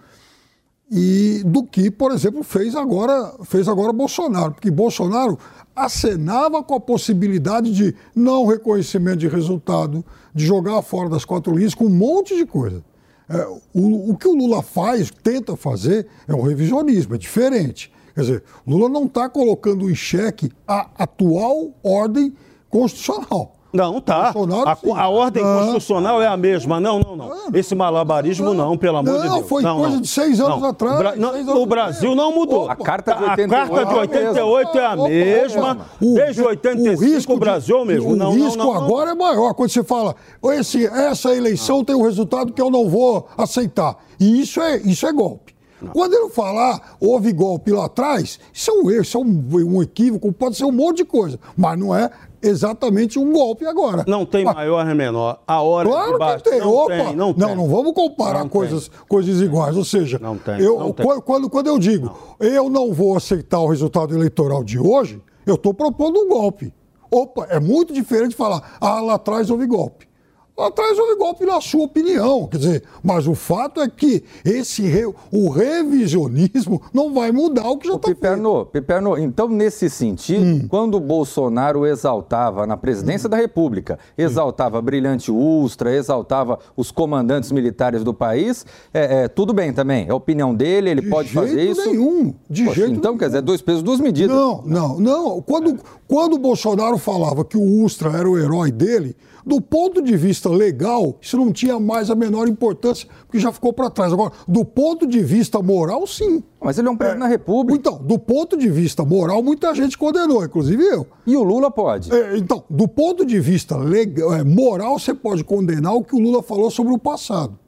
[0.97, 5.37] e do que, por exemplo, fez agora, fez agora Bolsonaro, porque Bolsonaro
[5.75, 11.75] acenava com a possibilidade de não reconhecimento de resultado, de jogar fora das quatro linhas
[11.75, 12.81] com um monte de coisa.
[13.27, 17.91] É, o, o, que o Lula faz, tenta fazer, é um revisionismo, é diferente.
[18.13, 22.33] Quer dizer, Lula não está colocando em xeque a atual ordem
[22.69, 23.54] constitucional.
[23.75, 24.33] Não, tá.
[24.33, 25.59] A, a, ordem não.
[25.59, 26.79] constitucional é a mesma.
[26.79, 27.31] Não, não, não.
[27.53, 29.47] Esse malabarismo não, pelo amor não, de Deus.
[29.47, 30.97] Foi não, foi coisa de seis anos atrás.
[30.97, 32.69] Bra anos o Brasil não mudou.
[32.69, 35.87] A carta de 88, a carta de 88 é a mesma.
[36.01, 38.11] Desde 85 o, risco o Brasil é o mesmo.
[38.11, 39.53] O não, risco não, agora é maior.
[39.53, 40.15] Quando você fala,
[40.53, 43.97] esse, essa eleição tem um resultado que eu não vou aceitar.
[44.19, 45.55] E isso é, isso é golpe.
[45.81, 45.91] Não.
[45.91, 49.83] Quando ele falar houve golpe lá atrás, isso é um erro, isso é um, um,
[49.83, 52.09] equívoco, pode ser um monte de coisa, mas não é
[52.47, 54.03] exatamente um golpe agora.
[54.07, 55.41] Não tem Mas, maior nem menor.
[55.47, 56.59] A hora claro que tem.
[56.59, 59.75] Não Opa, tem, não, não, não vamos comparar não coisas, coisas iguais.
[59.75, 61.05] Ou seja, não tem, eu, não tem.
[61.21, 65.73] Quando, quando eu digo eu não vou aceitar o resultado eleitoral de hoje, eu estou
[65.73, 66.73] propondo um golpe.
[67.09, 70.07] Opa, é muito diferente de falar, ah, lá atrás houve golpe.
[70.57, 74.83] Lá atrás houve golpe na sua opinião, quer dizer, mas o fato é que esse
[74.83, 78.69] re, o revisionismo não vai mudar o que já está feito.
[78.71, 80.67] Piperno, então nesse sentido, hum.
[80.69, 83.31] quando o Bolsonaro exaltava na presidência hum.
[83.31, 89.73] da República, exaltava brilhante Ustra, exaltava os comandantes militares do país, é, é tudo bem
[89.73, 91.85] também, é a opinião dele, ele de pode fazer isso.
[91.85, 93.19] Nenhum, de Poxa, jeito Então, nenhum.
[93.19, 94.33] quer dizer, dois pesos, duas medidas.
[94.33, 95.41] Não, não, não.
[95.41, 100.17] Quando, quando o Bolsonaro falava que o Ustra era o herói dele, do ponto de
[100.17, 104.11] vista legal, isso não tinha mais a menor importância, porque já ficou para trás.
[104.11, 106.43] Agora, do ponto de vista moral, sim.
[106.59, 107.25] Mas ele é um presidente é.
[107.25, 107.77] da República.
[107.77, 111.05] Então, do ponto de vista moral, muita gente condenou, inclusive eu.
[111.27, 112.11] E o Lula pode?
[112.11, 116.19] É, então, do ponto de vista legal, é, moral, você pode condenar o que o
[116.19, 117.59] Lula falou sobre o passado.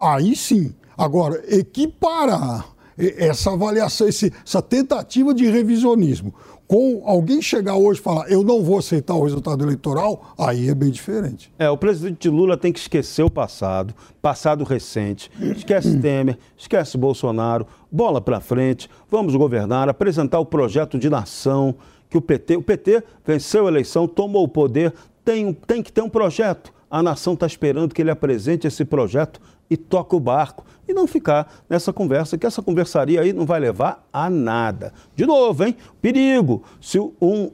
[0.00, 0.74] Aí sim.
[0.96, 6.34] Agora, equiparar essa avaliação, essa tentativa de revisionismo
[6.68, 10.74] com alguém chegar hoje e falar eu não vou aceitar o resultado eleitoral, aí é
[10.74, 11.50] bem diferente.
[11.58, 15.30] É, o presidente Lula tem que esquecer o passado, passado recente.
[15.40, 21.74] Esquece Temer, esquece Bolsonaro, bola para frente, vamos governar, apresentar o projeto de nação
[22.10, 24.92] que o PT, o PT venceu a eleição, tomou o poder,
[25.24, 26.72] tem, tem que ter um projeto.
[26.90, 31.06] A nação está esperando que ele apresente esse projeto e toque o barco e não
[31.06, 34.92] ficar nessa conversa, que essa conversaria aí não vai levar a nada.
[35.14, 35.76] De novo, hein?
[36.00, 36.62] Perigo.
[36.80, 37.50] Se um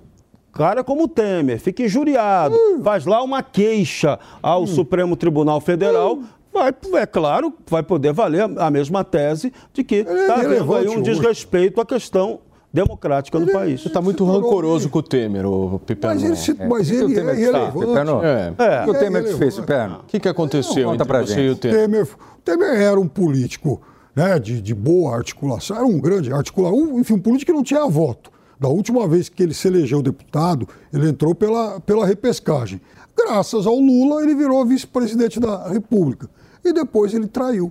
[0.52, 2.80] cara como o Temer fica injuriado, hum.
[2.82, 4.66] faz lá uma queixa ao hum.
[4.66, 6.24] Supremo Tribunal Federal, hum.
[6.52, 11.02] vai, é claro, vai poder valer a mesma tese de que está havendo aí um
[11.02, 12.40] desrespeito à questão
[12.74, 13.80] democrática ele, no país.
[13.80, 16.20] Você está muito rancoroso com o Temer, o Piperno.
[16.20, 16.66] Mas ele, se, é.
[16.66, 18.20] mas ele, o Temer ele, Piperno?
[18.24, 18.54] É.
[18.58, 18.80] É.
[18.80, 20.00] O que o Temer te fez, Piperno?
[20.00, 21.40] O que, que aconteceu entre você gente.
[21.40, 21.78] e o Temer?
[21.78, 22.08] Temer?
[22.44, 23.80] Temer era um político
[24.14, 27.62] né, de, de boa articulação, era um grande articulador, um, enfim, um político que não
[27.62, 28.32] tinha voto.
[28.58, 32.80] Da última vez que ele se elegeu deputado, ele entrou pela, pela repescagem.
[33.16, 36.28] Graças ao Lula, ele virou vice-presidente da República.
[36.64, 37.70] E depois ele traiu.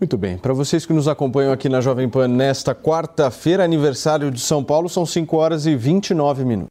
[0.00, 0.36] Muito bem.
[0.36, 4.88] Para vocês que nos acompanham aqui na Jovem Pan nesta quarta-feira, aniversário de São Paulo,
[4.88, 6.68] são 5 horas e 29 minutos.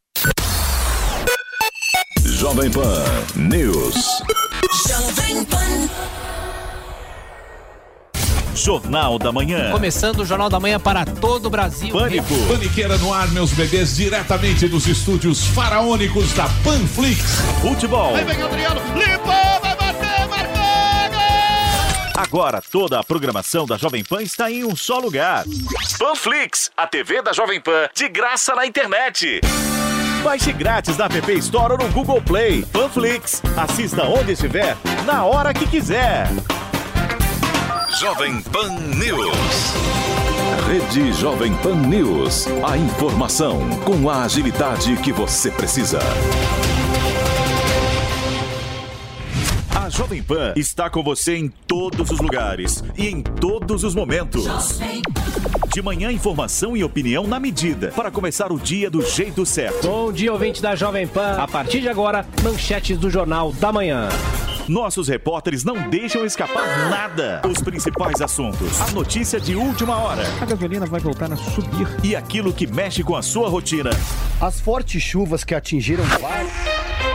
[2.26, 3.04] Jovem Pan
[3.36, 4.24] News.
[4.88, 6.12] Jovem Pan.
[8.56, 9.72] Jornal da Manhã.
[9.72, 11.92] Começando o Jornal da Manhã para todo o Brasil.
[11.92, 12.34] Pânico.
[12.48, 17.22] Paniqueira no ar, meus bebês, diretamente dos estúdios faraônicos da Panflix.
[17.62, 18.14] Futebol.
[18.14, 19.51] vem Adriano, marcou!
[22.16, 25.46] Agora toda a programação da Jovem Pan está em um só lugar.
[25.98, 29.42] Panflix, a TV da Jovem Pan, de graça na internet.
[30.24, 32.64] Baixe grátis na App Store ou no Google Play.
[32.72, 36.28] Panflix, assista onde estiver, na hora que quiser.
[38.00, 39.74] Jovem Pan News.
[40.68, 42.48] Rede Jovem Pan News.
[42.68, 46.00] A informação com a agilidade que você precisa.
[49.92, 54.46] Jovem Pan está com você em todos os lugares e em todos os momentos.
[55.74, 59.86] De manhã, informação e opinião na medida para começar o dia do jeito certo.
[59.88, 61.36] Bom dia, ouvinte da Jovem Pan.
[61.38, 64.08] A partir de agora, manchetes do Jornal da Manhã.
[64.68, 67.42] Nossos repórteres não deixam escapar nada.
[67.46, 71.88] Os principais assuntos, a notícia de última hora A gasolina vai voltar a subir.
[72.04, 73.90] e aquilo que mexe com a sua rotina.
[74.40, 76.71] As fortes chuvas que atingiram vários.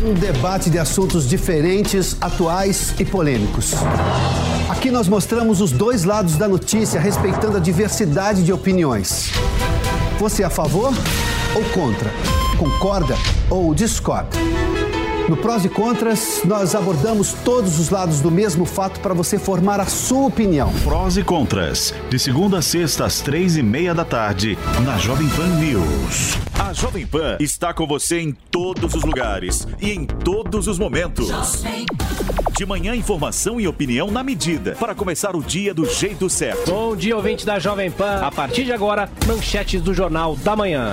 [0.00, 3.72] Um debate de assuntos diferentes, atuais e polêmicos.
[4.68, 9.32] Aqui nós mostramos os dois lados da notícia, respeitando a diversidade de opiniões.
[10.20, 10.92] Você é a favor
[11.54, 12.10] ou contra?
[12.58, 13.16] Concorda
[13.50, 14.38] ou discorda?
[15.28, 19.78] No Prós e Contras, nós abordamos todos os lados do mesmo fato para você formar
[19.78, 20.72] a sua opinião.
[20.82, 25.28] Prós e contras, de segunda a sexta às três e meia da tarde, na Jovem
[25.28, 26.32] Pan News.
[26.58, 31.28] A Jovem Pan está com você em todos os lugares e em todos os momentos.
[32.56, 36.70] De manhã, informação e opinião na medida para começar o dia do jeito certo.
[36.70, 38.22] Bom dia, ouvinte da Jovem Pan.
[38.22, 40.92] A partir de agora, manchetes do Jornal da Manhã.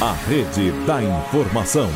[0.00, 1.90] A rede da informação.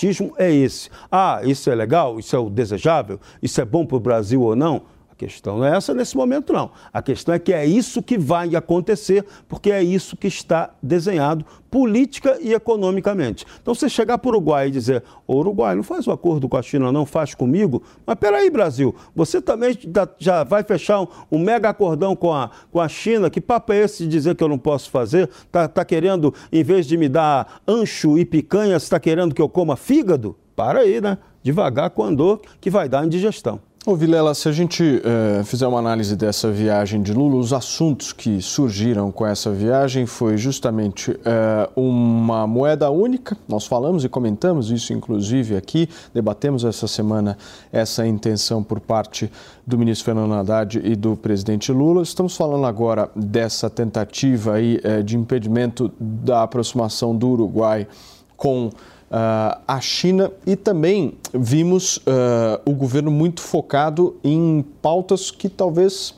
[0.00, 0.88] pragmatismo é esse.
[1.10, 4.56] Ah, isso é legal, isso é o desejável, isso é bom para o Brasil ou
[4.56, 4.82] não?
[5.20, 6.70] Questão não é essa nesse momento, não.
[6.90, 11.44] A questão é que é isso que vai acontecer, porque é isso que está desenhado
[11.70, 13.44] política e economicamente.
[13.60, 16.56] Então, você chegar para o Uruguai e dizer, ô Uruguai, não faz um acordo com
[16.56, 19.78] a China, não faz comigo, mas peraí, Brasil, você também
[20.18, 24.04] já- vai fechar um, mega acordão com a, com a China, que papo é esse
[24.04, 25.28] de dizer que eu não posso fazer?
[25.52, 29.50] Tá, tá querendo, em vez de me dar ancho e picanha, está querendo que eu
[29.50, 30.34] coma fígado?
[30.56, 31.18] Para aí, né?
[31.42, 33.60] Devagar com andor, que vai dar indigestão.
[33.86, 38.12] Ô Vilela, se a gente eh, fizer uma análise dessa viagem de Lula, os assuntos
[38.12, 43.38] que surgiram com essa viagem foi justamente eh, uma moeda única.
[43.48, 47.38] Nós falamos e comentamos isso, inclusive, aqui, debatemos essa semana
[47.72, 49.32] essa intenção por parte
[49.66, 52.02] do ministro Fernando Haddad e do presidente Lula.
[52.02, 57.88] Estamos falando agora dessa tentativa aí, eh, de impedimento da aproximação do Uruguai
[58.36, 58.70] com
[59.10, 66.14] ah, a China e também vimos ah, o governo muito focado em pautas que talvez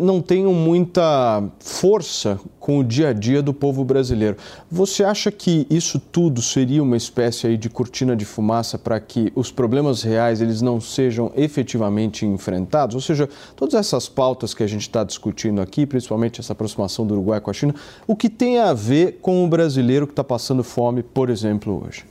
[0.00, 4.36] não tenham muita força com o dia a dia do povo brasileiro.
[4.70, 9.32] Você acha que isso tudo seria uma espécie aí de cortina de fumaça para que
[9.34, 12.94] os problemas reais eles não sejam efetivamente enfrentados?
[12.94, 17.14] Ou seja, todas essas pautas que a gente está discutindo aqui, principalmente essa aproximação do
[17.14, 17.74] Uruguai com a China,
[18.06, 22.04] o que tem a ver com o brasileiro que está passando fome, por exemplo, hoje?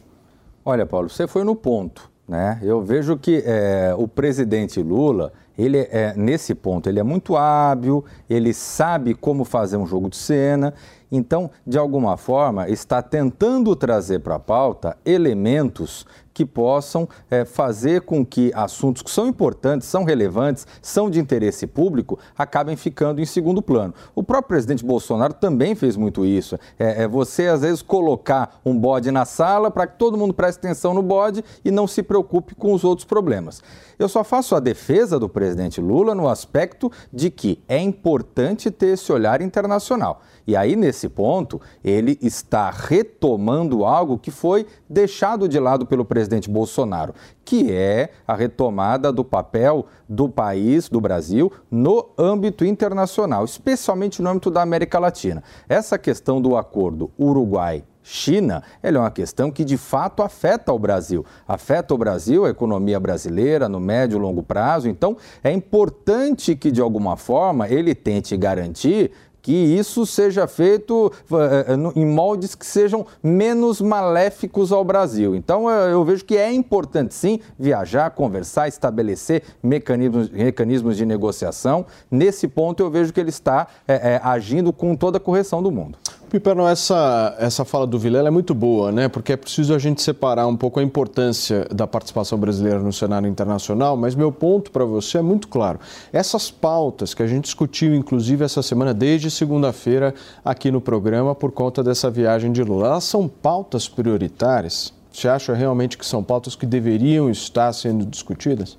[0.64, 2.10] Olha, Paulo, você foi no ponto.
[2.30, 2.60] Né?
[2.62, 8.06] Eu vejo que é, o presidente Lula, ele é, nesse ponto, ele é muito hábil,
[8.30, 10.74] ele sabe como fazer um jogo de cena,
[11.12, 16.06] então, de alguma forma, está tentando trazer para a pauta elementos
[16.40, 21.68] que possam é, fazer com que assuntos que são importantes, são relevantes, são de interesse
[21.68, 23.94] público, acabem ficando em segundo plano.
[24.16, 26.58] O próprio presidente Bolsonaro também fez muito isso.
[26.80, 30.60] É, é você, às vezes, colocar um bode na sala para que todo mundo preste
[30.60, 33.62] atenção no bode e não se preocupe com os outros problemas.
[34.00, 38.94] Eu só faço a defesa do presidente Lula no aspecto de que é importante ter
[38.94, 40.22] esse olhar internacional.
[40.48, 46.50] E aí, nesse ponto, ele está retomando algo que foi deixado de lado pelo presidente
[46.50, 47.14] Bolsonaro,
[47.46, 54.30] que é a retomada do papel do país, do Brasil, no âmbito internacional, especialmente no
[54.30, 55.44] âmbito da América Latina.
[55.68, 60.80] Essa questão do acordo Uruguai China, ela é uma questão que de fato afeta o
[60.80, 61.24] Brasil.
[61.48, 64.90] Afeta o Brasil, a economia brasileira no médio e longo prazo.
[64.90, 69.12] Então, é importante que, de alguma forma, ele tente garantir
[69.50, 75.36] que isso seja feito eh, eh, em moldes que sejam menos maléficos ao Brasil.
[75.36, 81.84] Então, eu vejo que é importante, sim, viajar, conversar, estabelecer mecanismos, mecanismos de negociação.
[82.12, 85.72] Nesse ponto, eu vejo que ele está é, é, agindo com toda a correção do
[85.72, 85.98] mundo.
[86.30, 89.08] Piperno, essa, essa fala do Vilela é muito boa, né?
[89.08, 93.28] Porque é preciso a gente separar um pouco a importância da participação brasileira no cenário
[93.28, 95.80] internacional, mas meu ponto para você é muito claro.
[96.14, 100.14] Essas pautas que a gente discutiu, inclusive, essa semana, desde segunda-feira,
[100.46, 104.94] aqui no programa, por conta dessa viagem de Lula, elas são pautas prioritárias?
[105.12, 108.78] Você acha realmente que são pautas que deveriam estar sendo discutidas?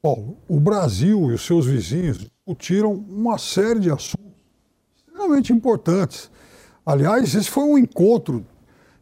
[0.00, 4.25] Paulo, o Brasil e os seus vizinhos discutiram uma série de assuntos
[5.16, 6.30] extremamente importantes.
[6.84, 8.44] Aliás, esse foi um encontro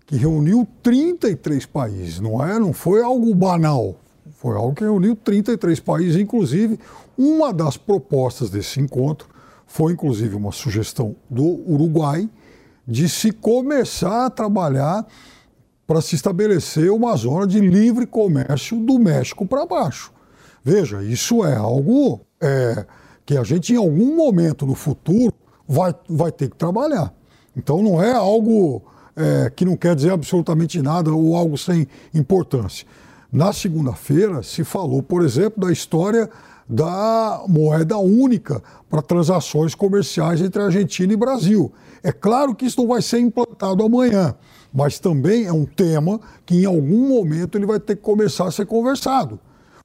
[0.07, 2.59] que reuniu 33 países, não é?
[2.59, 3.97] Não foi algo banal.
[4.37, 6.79] Foi algo que reuniu 33 países, inclusive
[7.19, 9.29] uma das propostas desse encontro
[9.67, 12.29] foi inclusive uma sugestão do Uruguai
[12.87, 15.05] de se começar a trabalhar
[15.87, 20.13] para se estabelecer uma zona de livre comércio do México para baixo.
[20.63, 22.87] Veja, isso é algo é,
[23.27, 25.35] que a gente em algum momento no futuro
[25.67, 27.13] vai, vai ter que trabalhar.
[27.57, 28.83] Então não é algo
[29.17, 32.87] é, que não quer dizer absolutamente nada ou algo sem importância.
[33.33, 36.31] Na segunda-feira se falou, por exemplo, da história
[36.69, 41.73] da moeda única para transações comerciais entre Argentina e Brasil.
[42.03, 44.35] É claro que isso não vai ser implantado amanhã,
[44.73, 48.51] mas também é um tema que em algum momento ele vai ter que começar a
[48.51, 49.39] ser conversado.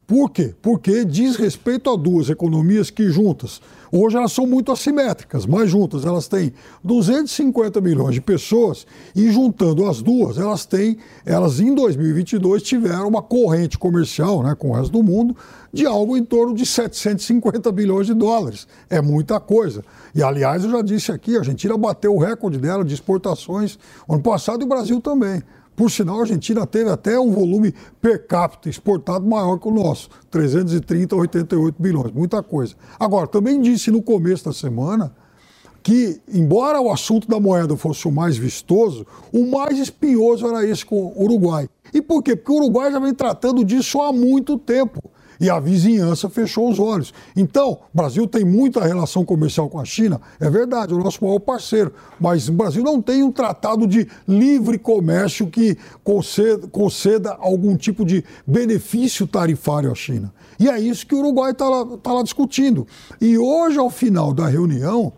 [0.10, 0.56] Por quê?
[0.60, 6.06] Porque diz respeito a duas economias que juntas Hoje elas são muito assimétricas, mas juntas
[6.06, 6.54] elas têm
[6.84, 8.86] 250 milhões de pessoas
[9.16, 14.70] e juntando as duas, elas têm, elas em 2022 tiveram uma corrente comercial, né, com
[14.70, 15.36] o resto do mundo,
[15.74, 18.68] de algo em torno de 750 bilhões de dólares.
[18.90, 19.84] É muita coisa.
[20.14, 24.22] E aliás, eu já disse aqui, a Argentina bateu o recorde dela de exportações ano
[24.22, 25.42] passado e o Brasil também.
[25.80, 30.10] Por sinal, a Argentina teve até um volume per capita exportado maior que o nosso,
[30.30, 32.76] 330 a 88 bilhões, muita coisa.
[33.00, 35.16] Agora, também disse no começo da semana
[35.82, 40.86] que, embora o assunto da moeda fosse o mais vistoso, o mais espinhoso era esse
[40.86, 41.70] com o Uruguai.
[41.94, 42.36] E por quê?
[42.36, 45.02] Porque o Uruguai já vem tratando disso há muito tempo
[45.40, 47.14] e a vizinhança fechou os olhos.
[47.36, 51.24] Então, o Brasil tem muita relação comercial com a China, é verdade, é o nosso
[51.24, 57.38] maior parceiro, mas o Brasil não tem um tratado de livre comércio que conceda, conceda
[57.40, 60.34] algum tipo de benefício tarifário à China.
[60.60, 62.86] E é isso que o Uruguai está lá, tá lá discutindo.
[63.22, 65.14] E hoje, ao final da reunião,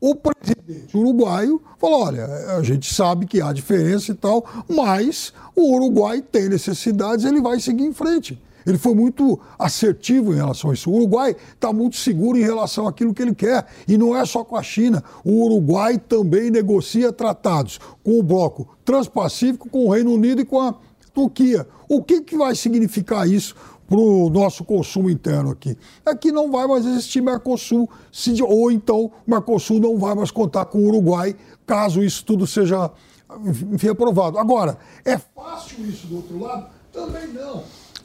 [0.00, 2.24] o presidente uruguaio falou: olha,
[2.56, 7.58] a gente sabe que há diferença e tal, mas o Uruguai tem necessidades, ele vai
[7.60, 8.40] seguir em frente.
[8.66, 10.90] Ele foi muito assertivo em relação a isso.
[10.90, 13.64] O Uruguai está muito seguro em relação àquilo que ele quer.
[13.86, 15.04] E não é só com a China.
[15.24, 20.60] O Uruguai também negocia tratados com o bloco transpacífico, com o Reino Unido e com
[20.60, 20.74] a
[21.14, 21.66] Turquia.
[21.88, 23.54] O que, que vai significar isso
[23.88, 25.78] para o nosso consumo interno aqui?
[26.04, 30.32] É que não vai mais existir Mercosul, se, ou então o Mercosul não vai mais
[30.32, 32.90] contar com o Uruguai, caso isso tudo seja
[33.72, 34.38] enfim, aprovado.
[34.38, 36.66] Agora, é fácil isso do outro lado?
[36.92, 37.62] Também não.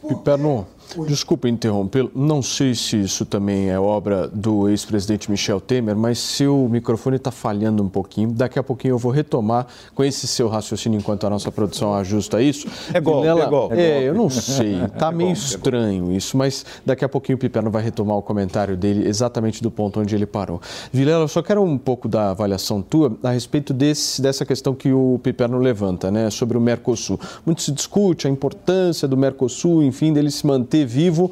[0.08, 0.68] Piperno,
[1.08, 6.68] Desculpa interrompê-lo, não sei se isso também é obra do ex-presidente Michel Temer, mas seu
[6.70, 8.32] microfone está falhando um pouquinho.
[8.32, 12.42] Daqui a pouquinho eu vou retomar com esse seu raciocínio enquanto a nossa produção ajusta
[12.42, 12.68] isso.
[12.94, 13.76] É golpe, Vilela, é golpe.
[13.76, 17.84] É, eu não sei, tá meio estranho isso, mas daqui a pouquinho o Piperno vai
[17.84, 20.62] retomar o comentário dele exatamente do ponto onde ele parou.
[20.92, 24.92] Vilela, eu só quero um pouco da avaliação tua a respeito desse, dessa questão que
[24.92, 27.20] o Piperno levanta, né, sobre o Mercosul.
[27.46, 31.32] Muito se discute a importância do Mercosul, enfim, dele se manter vivo.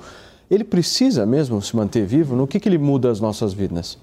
[0.50, 2.36] Ele precisa mesmo se manter vivo?
[2.36, 3.98] No que, que ele muda as nossas vidas?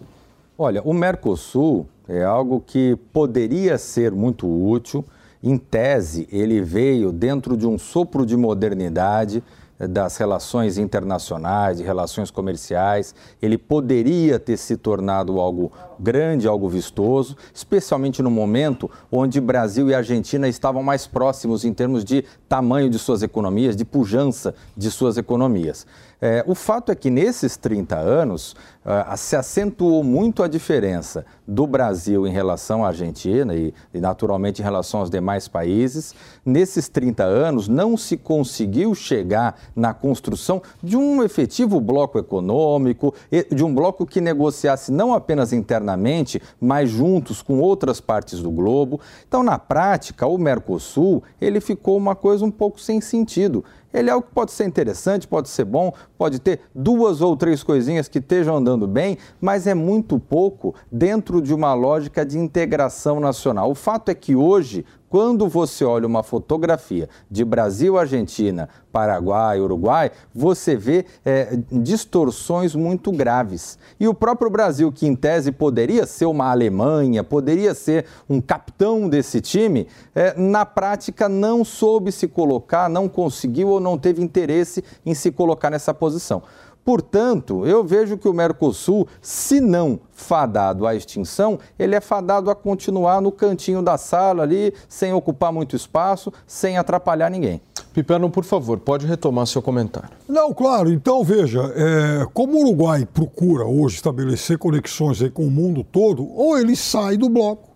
[0.58, 5.04] Olha, o Mercosul é algo que poderia ser muito útil.
[5.42, 9.42] Em tese, ele veio dentro de um sopro de modernidade
[9.78, 13.14] das relações internacionais, de relações comerciais.
[13.42, 19.94] Ele poderia ter se tornado algo grande, algo vistoso, especialmente no momento onde Brasil e
[19.94, 25.16] Argentina estavam mais próximos em termos de tamanho de suas economias, de pujança de suas
[25.16, 25.86] economias.
[26.20, 28.56] É, o fato é que nesses 30 anos
[28.88, 34.60] ah, se acentuou muito a diferença do Brasil em relação à Argentina e, e, naturalmente,
[34.60, 36.14] em relação aos demais países.
[36.44, 43.12] Nesses 30 anos, não se conseguiu chegar na construção de um efetivo bloco econômico,
[43.52, 49.00] de um bloco que negociasse não apenas internamente, mas juntos com outras partes do globo.
[49.26, 53.64] Então, na prática, o Mercosul ele ficou uma coisa um pouco sem sentido.
[53.96, 57.62] Ele é algo que pode ser interessante, pode ser bom, pode ter duas ou três
[57.62, 63.18] coisinhas que estejam andando bem, mas é muito pouco dentro de uma lógica de integração
[63.20, 63.70] nacional.
[63.70, 64.84] O fato é que hoje,
[65.16, 73.10] quando você olha uma fotografia de Brasil, Argentina, Paraguai, Uruguai, você vê é, distorções muito
[73.10, 73.78] graves.
[73.98, 79.08] E o próprio Brasil, que em tese poderia ser uma Alemanha, poderia ser um capitão
[79.08, 84.84] desse time, é, na prática não soube se colocar, não conseguiu ou não teve interesse
[85.06, 86.42] em se colocar nessa posição.
[86.86, 92.54] Portanto, eu vejo que o Mercosul, se não fadado à extinção, ele é fadado a
[92.54, 97.60] continuar no cantinho da sala ali, sem ocupar muito espaço, sem atrapalhar ninguém.
[97.92, 100.10] Piperno, por favor, pode retomar seu comentário.
[100.28, 100.88] Não, claro.
[100.92, 106.24] Então, veja, é, como o Uruguai procura hoje estabelecer conexões aí com o mundo todo,
[106.32, 107.70] ou ele sai do bloco,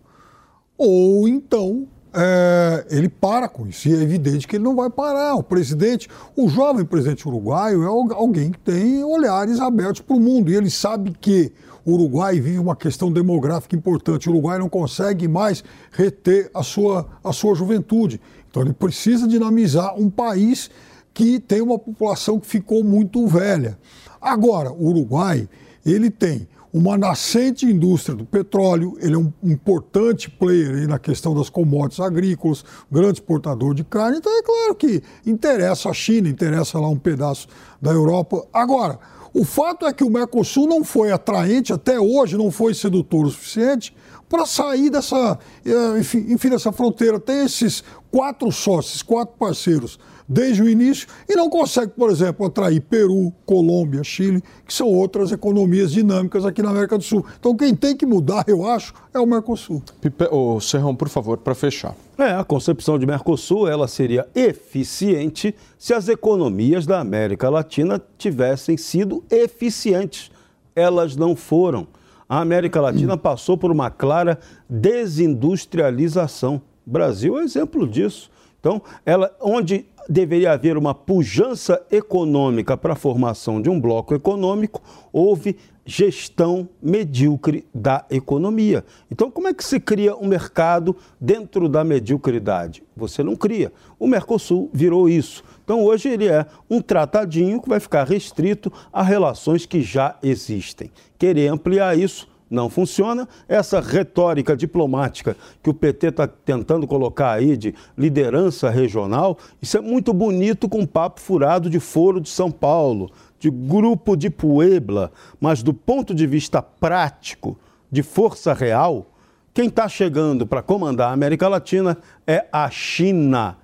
[0.78, 3.88] ou então é, ele para com isso.
[3.88, 5.34] E é evidente que ele não vai parar.
[5.34, 10.20] O presidente, o jovem presidente uruguaio é al- alguém que tem olhares abertos para o
[10.20, 10.50] mundo.
[10.50, 11.52] E ele sabe que
[11.84, 14.28] o Uruguai vive uma questão demográfica importante.
[14.28, 18.20] O Uruguai não consegue mais reter a sua, a sua juventude.
[18.50, 20.70] Então ele precisa dinamizar um país
[21.14, 23.78] que tem uma população que ficou muito velha.
[24.20, 25.48] Agora, o Uruguai,
[25.84, 31.50] ele tem uma nascente indústria do petróleo, ele é um importante player na questão das
[31.50, 36.88] commodities agrícolas, grande exportador de carne, então é claro que interessa a China, interessa lá
[36.88, 37.48] um pedaço
[37.82, 38.46] da Europa.
[38.52, 38.98] Agora,
[39.32, 43.30] o fato é que o Mercosul não foi atraente até hoje, não foi sedutor o
[43.30, 43.94] suficiente
[44.28, 47.18] para sair dessa, eh, enfim, dessa fronteira.
[47.18, 49.98] Tem esses quatro sócios, quatro parceiros
[50.30, 55.32] desde o início e não consegue, por exemplo, atrair Peru, Colômbia, Chile, que são outras
[55.32, 57.26] economias dinâmicas aqui na América do Sul.
[57.40, 59.82] Então quem tem que mudar, eu acho, é o Mercosul.
[60.00, 60.28] Pipe...
[60.30, 61.96] Ô, Serrão, por favor, para fechar.
[62.16, 68.76] É, a concepção de Mercosul ela seria eficiente se as economias da América Latina tivessem
[68.76, 70.30] sido eficientes.
[70.76, 71.88] Elas não foram.
[72.28, 76.62] A América Latina passou por uma clara desindustrialização.
[76.86, 78.30] O Brasil é exemplo disso.
[78.60, 84.82] Então, ela, onde deveria haver uma pujança econômica para a formação de um bloco econômico,
[85.12, 88.84] houve gestão medíocre da economia.
[89.10, 92.82] Então, como é que se cria um mercado dentro da mediocridade?
[92.96, 93.72] Você não cria.
[93.98, 95.42] O Mercosul virou isso.
[95.64, 100.92] Então, hoje ele é um tratadinho que vai ficar restrito a relações que já existem.
[101.18, 103.28] Querer ampliar isso não funciona.
[103.48, 109.80] Essa retórica diplomática que o PT está tentando colocar aí de liderança regional, isso é
[109.80, 115.62] muito bonito com papo furado de foro de São Paulo, de grupo de Puebla, mas
[115.62, 117.56] do ponto de vista prático,
[117.90, 119.06] de força real,
[119.54, 123.56] quem está chegando para comandar a América Latina é a China.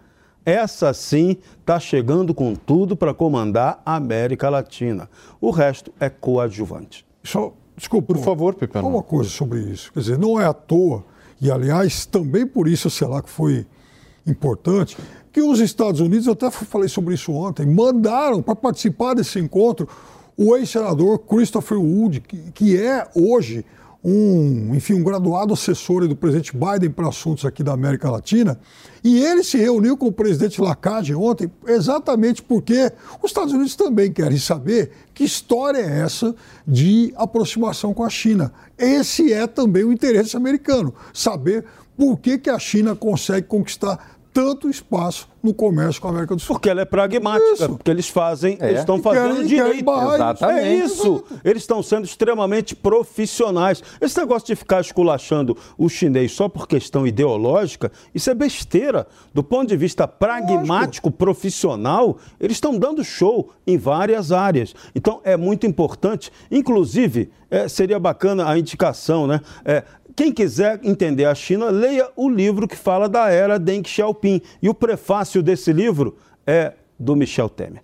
[0.45, 5.09] Essa sim está chegando com tudo para comandar a América Latina.
[5.41, 7.05] O resto é coadjuvante.
[7.23, 8.15] Só, desculpa.
[8.15, 8.79] Por favor, Pepe.
[8.79, 9.93] Uma coisa sobre isso.
[9.93, 11.05] Quer dizer, não é à toa,
[11.41, 13.67] e aliás, também por isso, sei lá, que foi
[14.27, 14.97] importante,
[15.33, 19.89] que os Estados Unidos, eu até falei sobre isso ontem, mandaram para participar desse encontro
[20.37, 23.65] o ex-senador Christopher Wood, que, que é hoje
[24.09, 28.57] um, enfim, um graduado assessor do presidente Biden para assuntos aqui da América Latina,
[29.03, 34.13] e ele se reuniu com o presidente Lacage ontem, exatamente porque os Estados Unidos também
[34.13, 36.33] querem saber que história é essa
[36.65, 38.53] de aproximação com a China.
[38.79, 41.65] Esse é também o interesse americano, saber
[41.97, 46.41] por que, que a China consegue conquistar tanto espaço no comércio com a América do
[46.41, 46.57] Sul.
[46.57, 47.69] Porque ela é pragmática, isso.
[47.69, 48.69] porque eles fazem, é.
[48.69, 49.85] eles estão fazendo querem, direito.
[49.85, 50.67] Querem Exatamente.
[50.67, 51.25] É isso.
[51.45, 53.83] Eles estão sendo extremamente profissionais.
[54.01, 59.07] Esse negócio de ficar esculachando o chinês só por questão ideológica, isso é besteira.
[59.33, 61.11] Do ponto de vista pragmático, Lógico.
[61.13, 64.75] profissional, eles estão dando show em várias áreas.
[64.95, 69.41] Então é muito importante, inclusive, é, seria bacana a indicação, né?
[69.65, 69.85] É,
[70.17, 74.41] quem quiser entender a China, leia o livro que fala da era Deng Xiaoping.
[74.63, 77.83] E o prefácio desse livro é do Michel Temer.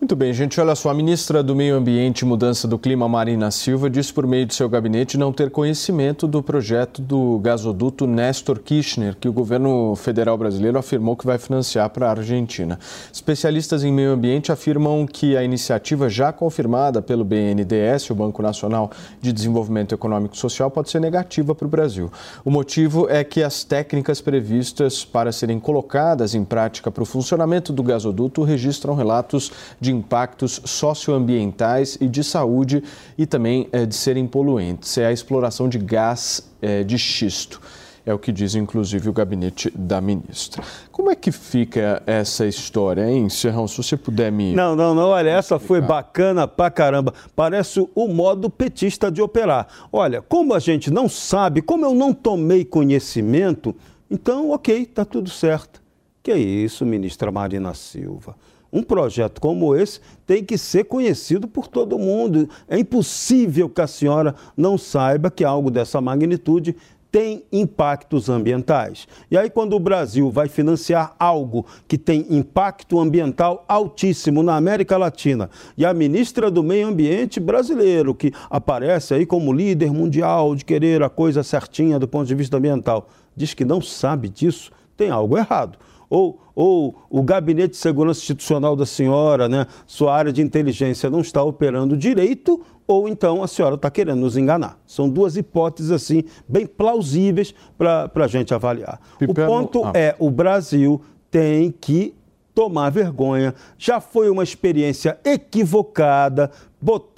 [0.00, 0.60] Muito bem, gente.
[0.60, 4.28] Olha só, a ministra do Meio Ambiente e Mudança do Clima, Marina Silva, disse por
[4.28, 9.32] meio de seu gabinete não ter conhecimento do projeto do gasoduto Nestor Kirchner, que o
[9.32, 12.78] governo federal brasileiro afirmou que vai financiar para a Argentina.
[13.12, 18.92] Especialistas em meio ambiente afirmam que a iniciativa já confirmada pelo BNDES, o Banco Nacional
[19.20, 22.08] de Desenvolvimento Econômico e Social, pode ser negativa para o Brasil.
[22.44, 27.72] O motivo é que as técnicas previstas para serem colocadas em prática para o funcionamento
[27.72, 32.84] do gasoduto registram relatos de de impactos socioambientais e de saúde
[33.16, 34.98] e também é, de serem poluentes.
[34.98, 37.60] É a exploração de gás é, de xisto.
[38.04, 40.62] É o que diz, inclusive, o gabinete da ministra.
[40.90, 43.68] Como é que fica essa história, hein, Serrão?
[43.68, 44.54] Se você puder me.
[44.54, 45.08] Não, não, não.
[45.08, 47.12] Olha, essa foi bacana pra caramba.
[47.36, 49.68] Parece o modo petista de operar.
[49.92, 53.74] Olha, como a gente não sabe, como eu não tomei conhecimento,
[54.10, 55.82] então, ok, tá tudo certo.
[56.22, 58.34] Que é isso, ministra Marina Silva
[58.72, 62.48] um projeto como esse tem que ser conhecido por todo mundo.
[62.68, 66.76] É impossível que a senhora não saiba que algo dessa magnitude
[67.10, 69.08] tem impactos ambientais.
[69.30, 74.96] E aí, quando o Brasil vai financiar algo que tem impacto ambiental altíssimo na América
[74.98, 80.66] Latina, e a ministra do Meio Ambiente brasileiro, que aparece aí como líder mundial de
[80.66, 85.08] querer a coisa certinha do ponto de vista ambiental, diz que não sabe disso, tem
[85.08, 90.42] algo errado ou, ou o gabinete de segurança institucional da senhora, né, sua área de
[90.42, 94.78] inteligência não está operando direito, ou então a senhora está querendo nos enganar.
[94.86, 99.00] São duas hipóteses assim bem plausíveis para a gente avaliar.
[99.20, 99.92] O ponto ah.
[99.94, 101.00] é o Brasil
[101.30, 102.14] tem que
[102.54, 103.54] tomar vergonha.
[103.76, 106.50] Já foi uma experiência equivocada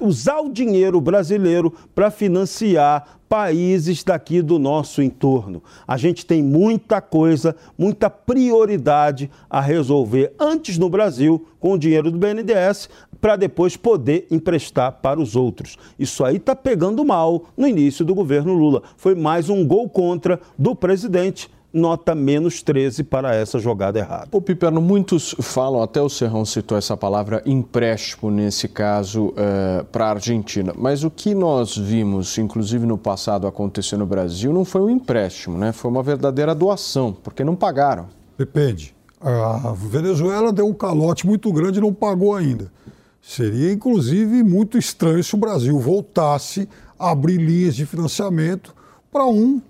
[0.01, 5.63] usar o dinheiro brasileiro para financiar países daqui do nosso entorno.
[5.87, 12.11] A gente tem muita coisa, muita prioridade a resolver antes no Brasil com o dinheiro
[12.11, 15.77] do BNDES para depois poder emprestar para os outros.
[15.97, 18.83] Isso aí está pegando mal no início do governo Lula.
[18.97, 24.29] Foi mais um gol contra do presidente nota menos 13 para essa jogada errada.
[24.33, 30.07] O Piperno, muitos falam, até o Serrão citou essa palavra empréstimo nesse caso uh, para
[30.07, 34.81] a Argentina, mas o que nós vimos, inclusive no passado, acontecer no Brasil, não foi
[34.81, 35.73] um empréstimo, né?
[35.73, 38.09] foi uma verdadeira doação, porque não pagaram.
[38.37, 38.95] Depende.
[39.21, 42.73] A Venezuela deu um calote muito grande e não pagou ainda.
[43.21, 46.67] Seria, inclusive, muito estranho se o Brasil voltasse
[46.99, 48.75] a abrir linhas de financiamento
[49.13, 49.61] para um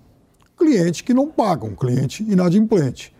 [0.61, 3.11] cliente que não paga, um cliente inadimplente.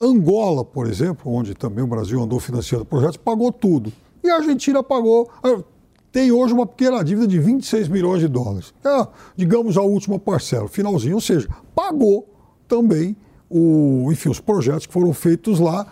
[0.00, 3.92] Angola, por exemplo, onde também o Brasil andou financiando projetos, pagou tudo.
[4.22, 5.62] E a Argentina pagou, ah,
[6.10, 8.74] tem hoje uma pequena dívida de 26 milhões de dólares.
[8.84, 9.06] É,
[9.36, 12.28] digamos, a última parcela, finalzinho, ou seja, pagou
[12.66, 13.16] também
[13.48, 15.86] o, enfim, os projetos que foram feitos lá,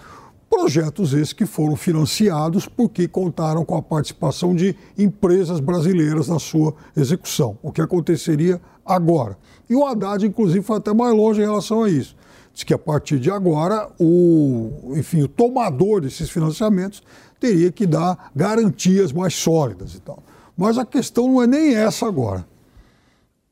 [0.50, 6.74] projetos esses que foram financiados porque contaram com a participação de empresas brasileiras na sua
[6.96, 7.56] execução.
[7.62, 9.36] O que aconteceria agora?
[9.68, 12.16] E o Haddad, inclusive, foi até mais longe em relação a isso.
[12.52, 17.02] Diz que a partir de agora, o, enfim, o tomador desses financiamentos
[17.40, 20.22] teria que dar garantias mais sólidas e tal.
[20.56, 22.46] Mas a questão não é nem essa agora.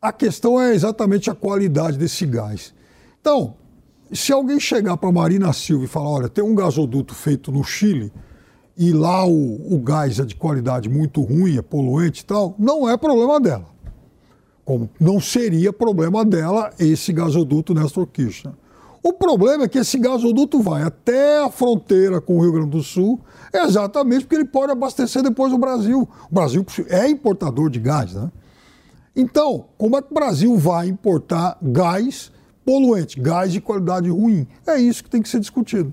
[0.00, 2.74] A questão é exatamente a qualidade desse gás.
[3.20, 3.54] Então,
[4.12, 8.12] se alguém chegar para Marina Silva e falar, olha, tem um gasoduto feito no Chile
[8.76, 12.88] e lá o, o gás é de qualidade muito ruim, é poluente e tal, não
[12.88, 13.79] é problema dela
[14.70, 18.54] como não seria problema dela esse gasoduto Nestor Kirchner.
[19.02, 22.82] O problema é que esse gasoduto vai até a fronteira com o Rio Grande do
[22.82, 23.18] Sul,
[23.52, 26.08] exatamente porque ele pode abastecer depois o Brasil.
[26.30, 28.30] O Brasil é importador de gás, né?
[29.16, 32.30] Então, como é que o Brasil vai importar gás
[32.64, 34.46] poluente, gás de qualidade ruim?
[34.64, 35.92] É isso que tem que ser discutido.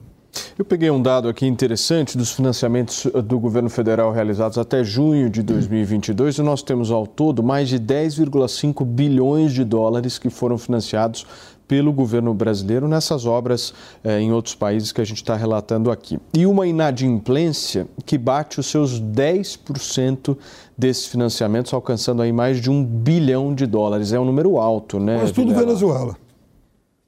[0.58, 5.44] Eu peguei um dado aqui interessante dos financiamentos do governo federal realizados até junho de
[5.44, 11.26] 2022 e nós temos ao todo mais de 10,5 bilhões de dólares que foram financiados
[11.68, 13.74] pelo governo brasileiro nessas obras
[14.04, 16.18] eh, em outros países que a gente está relatando aqui.
[16.34, 20.38] E uma inadimplência que bate os seus 10%
[20.78, 24.14] desses financiamentos, alcançando aí mais de um bilhão de dólares.
[24.14, 25.18] É um número alto, né?
[25.22, 25.66] Mas tudo Vilela?
[25.66, 26.18] Venezuela.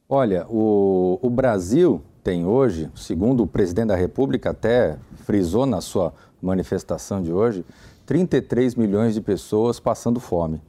[0.09, 6.13] Olha, o, o Brasil tem hoje, segundo o presidente da República até frisou na sua
[6.41, 7.65] manifestação de hoje,
[8.05, 10.61] 33 milhões de pessoas passando fome.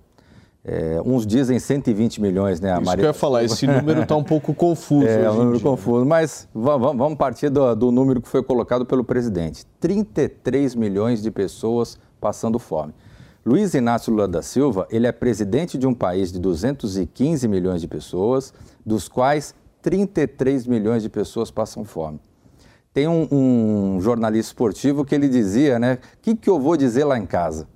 [0.62, 2.70] É, uns dizem 120 milhões, né?
[2.72, 3.00] A Isso Maria...
[3.00, 5.06] que eu ia falar, esse número está um pouco confuso.
[5.06, 5.70] É, hoje um número dia.
[5.70, 10.74] confuso, mas va- va- vamos partir do, do número que foi colocado pelo presidente: 33
[10.74, 12.92] milhões de pessoas passando fome.
[13.42, 17.88] Luiz Inácio Lula da Silva, ele é presidente de um país de 215 milhões de
[17.88, 18.52] pessoas,
[18.84, 22.20] dos quais 33 milhões de pessoas passam fome.
[22.92, 25.94] Tem um, um jornalista esportivo que ele dizia, né?
[25.94, 27.68] O que, que eu vou dizer lá em casa?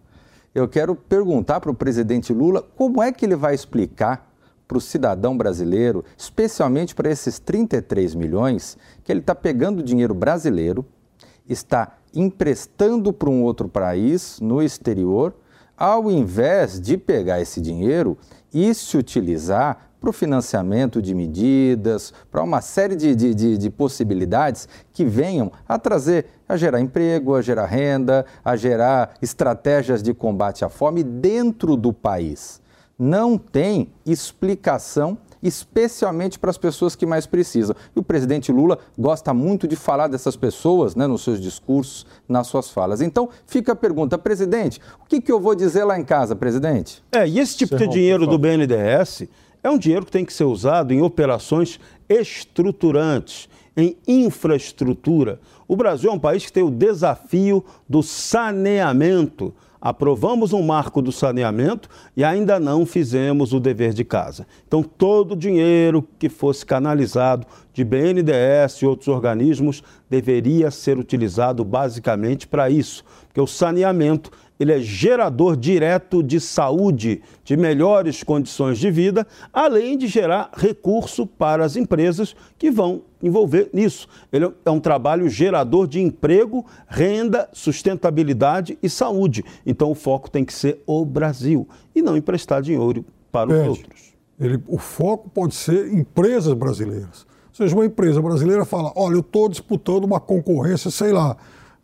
[0.54, 4.30] Eu quero perguntar para o presidente Lula como é que ele vai explicar
[4.66, 10.84] para o cidadão brasileiro, especialmente para esses 33 milhões, que ele está pegando dinheiro brasileiro,
[11.48, 15.34] está emprestando para um outro país no exterior,
[15.76, 18.16] ao invés de pegar esse dinheiro
[18.52, 23.70] e se utilizar para o financiamento de medidas, para uma série de, de, de, de
[23.70, 30.12] possibilidades que venham a trazer, a gerar emprego, a gerar renda, a gerar estratégias de
[30.12, 32.60] combate à fome dentro do país.
[32.98, 37.76] Não tem explicação especialmente para as pessoas que mais precisam.
[37.94, 42.46] E o presidente Lula gosta muito de falar dessas pessoas né, nos seus discursos, nas
[42.46, 43.02] suas falas.
[43.02, 47.04] Então, fica a pergunta, presidente, o que, que eu vou dizer lá em casa, presidente?
[47.12, 49.28] É, e esse tipo de dinheiro do BNDES
[49.64, 55.40] é um dinheiro que tem que ser usado em operações estruturantes, em infraestrutura.
[55.66, 59.54] O Brasil é um país que tem o desafio do saneamento.
[59.80, 64.46] Aprovamos um marco do saneamento e ainda não fizemos o dever de casa.
[64.66, 71.64] Então, todo o dinheiro que fosse canalizado de BNDES e outros organismos deveria ser utilizado
[71.64, 78.78] basicamente para isso, porque o saneamento ele é gerador direto de saúde, de melhores condições
[78.78, 84.08] de vida, além de gerar recurso para as empresas que vão envolver nisso.
[84.32, 89.44] Ele é um trabalho gerador de emprego, renda, sustentabilidade e saúde.
[89.66, 93.68] Então o foco tem que ser o Brasil e não emprestar dinheiro para os Pede.
[93.68, 94.14] outros.
[94.38, 97.26] Ele, o foco pode ser empresas brasileiras.
[97.50, 101.36] Ou seja, uma empresa brasileira fala: olha, eu estou disputando uma concorrência, sei lá,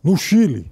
[0.02, 0.70] no Chile.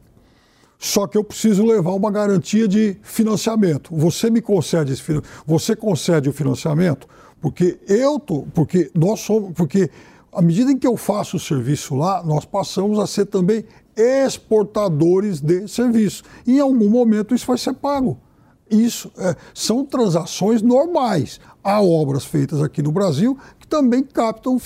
[0.79, 3.95] Só que eu preciso levar uma garantia de financiamento.
[3.97, 5.03] Você me concede esse
[5.45, 7.09] você concede o financiamento
[7.41, 9.91] porque eu tô, porque nós somos, porque
[10.33, 13.65] à medida em que eu faço o serviço lá, nós passamos a ser também
[13.97, 16.23] exportadores de serviço.
[16.47, 18.19] Em algum momento isso vai ser pago.
[18.71, 21.41] Isso é, são transações normais.
[21.65, 24.59] Há obras feitas aqui no Brasil que também captam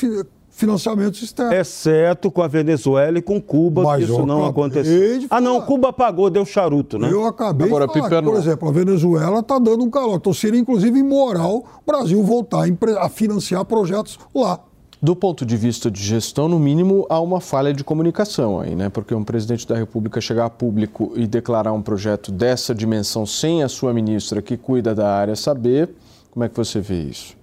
[0.53, 1.55] financiamentos externos.
[1.55, 5.27] Exceto com a Venezuela e com Cuba, Mas que isso não aconteceu.
[5.29, 5.63] Ah, não.
[5.63, 7.11] Cuba pagou, deu charuto, né?
[7.11, 10.17] Eu acabei Agora, de falar, que, por exemplo, a Venezuela está dando um calor.
[10.17, 12.65] Então seria inclusive imoral o Brasil voltar
[13.01, 14.61] a financiar projetos lá.
[15.01, 18.89] Do ponto de vista de gestão, no mínimo, há uma falha de comunicação aí, né?
[18.89, 23.65] Porque um presidente da República chegar a público e declarar um projeto dessa dimensão sem
[23.65, 25.91] a sua ministra que cuida da área saber,
[26.31, 27.42] como é que você vê isso?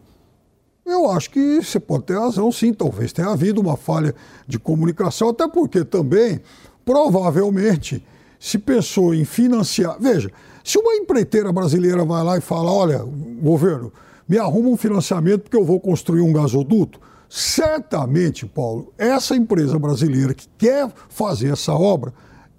[0.90, 2.74] Eu acho que você pode ter razão, sim.
[2.74, 4.16] Talvez tenha havido uma falha
[4.48, 6.42] de comunicação, até porque também,
[6.84, 8.04] provavelmente,
[8.40, 9.98] se pensou em financiar.
[10.00, 10.32] Veja,
[10.64, 13.06] se uma empreiteira brasileira vai lá e fala: olha,
[13.42, 13.92] governo,
[14.28, 17.00] me arruma um financiamento porque eu vou construir um gasoduto.
[17.30, 22.12] Certamente, Paulo, essa empresa brasileira que quer fazer essa obra,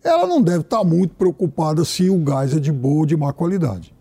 [0.03, 3.33] ela não deve estar muito preocupada se o gás é de boa ou de má
[3.33, 3.93] qualidade.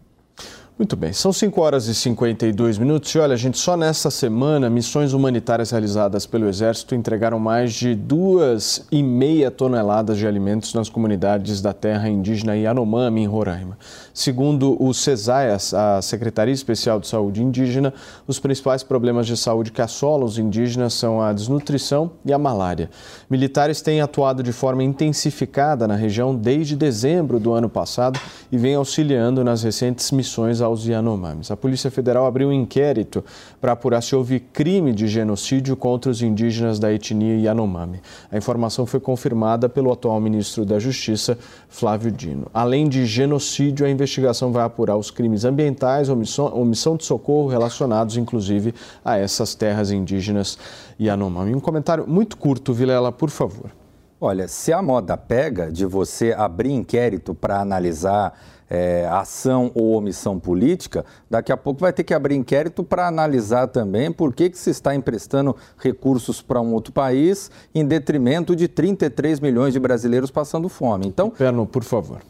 [0.80, 3.13] Muito bem, são 5 horas e 52 minutos.
[3.13, 8.88] E olha, gente, só nesta semana, missões humanitárias realizadas pelo Exército entregaram mais de duas
[8.89, 13.77] e meia toneladas de alimentos nas comunidades da terra indígena Yanomami, em Roraima.
[14.20, 17.93] Segundo o CESAIAS, a Secretaria Especial de Saúde Indígena,
[18.28, 22.89] os principais problemas de saúde que assolam os indígenas são a desnutrição e a malária.
[23.30, 28.20] Militares têm atuado de forma intensificada na região desde dezembro do ano passado
[28.51, 31.49] e vem auxiliando nas recentes missões aos Yanomamis.
[31.49, 33.24] A Polícia Federal abriu um inquérito
[33.61, 38.01] para apurar se houve crime de genocídio contra os indígenas da etnia Yanomami.
[38.30, 41.38] A informação foi confirmada pelo atual ministro da Justiça,
[41.70, 42.47] Flávio Dino.
[42.51, 48.17] Além de genocídio, a investigação vai apurar os crimes ambientais, omissão, omissão de socorro relacionados,
[48.17, 48.74] inclusive,
[49.05, 50.57] a essas terras indígenas
[50.99, 51.53] Yanomami.
[51.53, 53.72] Um comentário muito curto, Vilela, por favor.
[54.20, 58.38] Olha, se a moda pega de você abrir inquérito para analisar
[58.70, 63.67] é, ação ou omissão política, daqui a pouco vai ter que abrir inquérito para analisar
[63.67, 68.67] também por que, que se está emprestando recursos para um outro país em detrimento de
[68.67, 71.07] 33 milhões de brasileiros passando fome.
[71.07, 72.22] Então, Perno, por favor.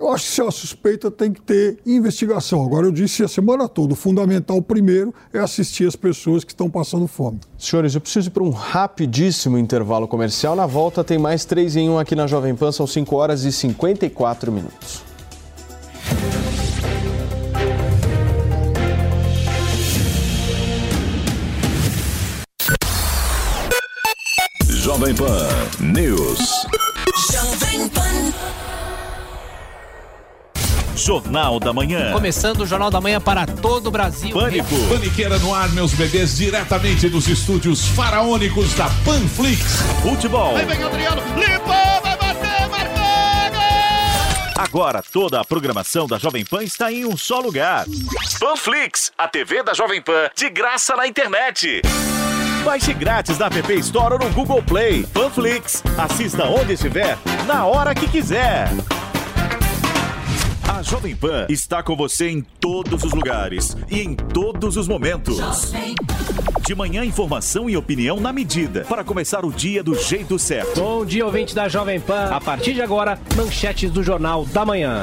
[0.00, 2.64] Eu acho que se a suspeita tem que ter investigação.
[2.64, 6.70] Agora, eu disse a semana toda: o fundamental primeiro é assistir as pessoas que estão
[6.70, 7.38] passando fome.
[7.58, 10.56] Senhores, eu preciso ir para um rapidíssimo intervalo comercial.
[10.56, 13.52] Na volta tem mais 3 em 1 aqui na Jovem Pan, são 5 horas e
[13.52, 15.09] 54 minutos.
[24.68, 25.48] Jovem Pan
[25.80, 26.66] News.
[27.32, 28.32] Jovem Pan.
[30.94, 32.12] Jornal da Manhã.
[32.12, 34.30] Começando o Jornal da Manhã para todo o Brasil.
[34.30, 34.76] Pânico.
[34.88, 39.62] Paniqueira no ar, meus bebês, diretamente dos estúdios faraônicos da Panflix.
[40.02, 40.56] Futebol.
[40.56, 42.09] Aí vem Adriano, marcou!
[44.60, 47.86] Agora toda a programação da Jovem Pan está em um só lugar.
[48.38, 51.80] Panflix, a TV da Jovem Pan, de graça na internet.
[52.62, 55.06] Baixe grátis na App Store ou no Google Play.
[55.14, 58.68] Panflix, assista onde estiver, na hora que quiser.
[60.80, 65.36] A Jovem Pan está com você em todos os lugares e em todos os momentos.
[66.66, 70.80] De manhã, informação e opinião na medida para começar o dia do jeito certo.
[70.80, 72.30] Bom dia, ouvinte da Jovem Pan.
[72.30, 75.02] A partir de agora, manchetes do Jornal da Manhã.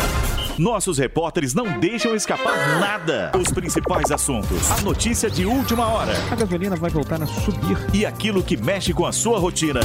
[0.57, 3.31] Nossos repórteres não deixam escapar nada.
[3.39, 7.77] Os principais assuntos, a notícia de última hora A gasolina vai voltar a subir.
[7.93, 9.81] e aquilo que mexe com a sua rotina.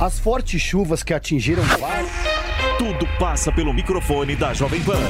[0.00, 2.45] As fortes chuvas que atingiram vários.
[2.78, 5.00] Tudo passa pelo microfone da Jovem Pan.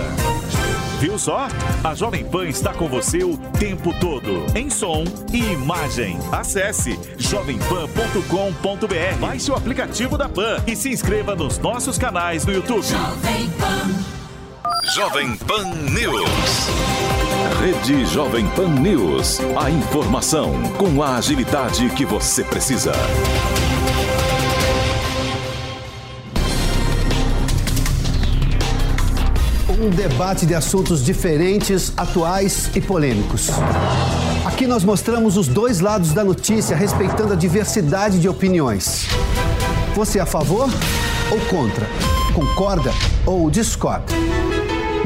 [1.00, 1.48] Viu só?
[1.82, 6.16] A Jovem Pan está com você o tempo todo, em som e imagem.
[6.30, 12.86] Acesse jovempan.com.br, baixe o aplicativo da Pan e se inscreva nos nossos canais no YouTube.
[14.94, 16.68] Jovem Pan News.
[17.60, 19.40] Rede Jovem Pan News.
[19.60, 22.92] A informação com a agilidade que você precisa.
[29.86, 33.50] Um debate de assuntos diferentes, atuais e polêmicos.
[34.44, 39.06] Aqui nós mostramos os dois lados da notícia, respeitando a diversidade de opiniões.
[39.94, 40.68] Você é a favor
[41.30, 41.86] ou contra?
[42.34, 42.90] Concorda
[43.24, 44.12] ou discorda?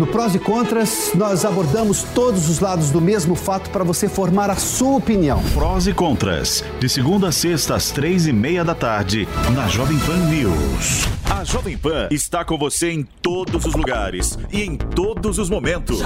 [0.00, 4.48] No Prós e Contras, nós abordamos todos os lados do mesmo fato para você formar
[4.48, 5.42] a sua opinião.
[5.52, 9.98] Prós e contras, de segunda a sexta às três e meia da tarde, na Jovem
[9.98, 11.04] Pan News.
[11.28, 16.00] A Jovem Pan está com você em todos os lugares e em todos os momentos.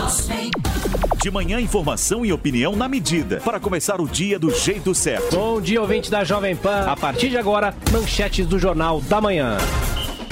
[1.22, 5.36] De manhã, informação e opinião na medida para começar o dia do jeito certo.
[5.36, 6.86] Bom dia, ouvinte da Jovem Pan.
[6.88, 9.56] A partir de agora, manchetes do Jornal da Manhã.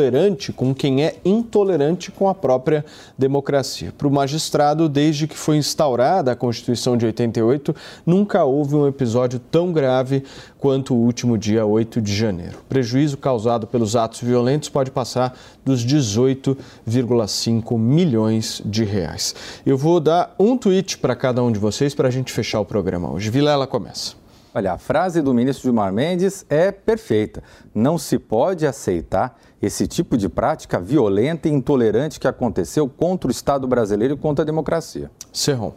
[0.00, 2.82] Tolerante com quem é intolerante com a própria
[3.18, 3.92] democracia.
[3.96, 7.76] Para o magistrado, desde que foi instaurada a Constituição de 88,
[8.06, 10.24] nunca houve um episódio tão grave
[10.58, 12.60] quanto o último dia 8 de janeiro.
[12.60, 19.34] O prejuízo causado pelos atos violentos pode passar dos 18,5 milhões de reais.
[19.66, 22.64] Eu vou dar um tweet para cada um de vocês para a gente fechar o
[22.64, 23.28] programa hoje.
[23.28, 24.19] Vilela começa.
[24.52, 27.40] Olha, a frase do ministro Gilmar Mendes é perfeita.
[27.72, 33.30] Não se pode aceitar esse tipo de prática violenta e intolerante que aconteceu contra o
[33.30, 35.08] Estado brasileiro e contra a democracia.
[35.32, 35.72] Serron.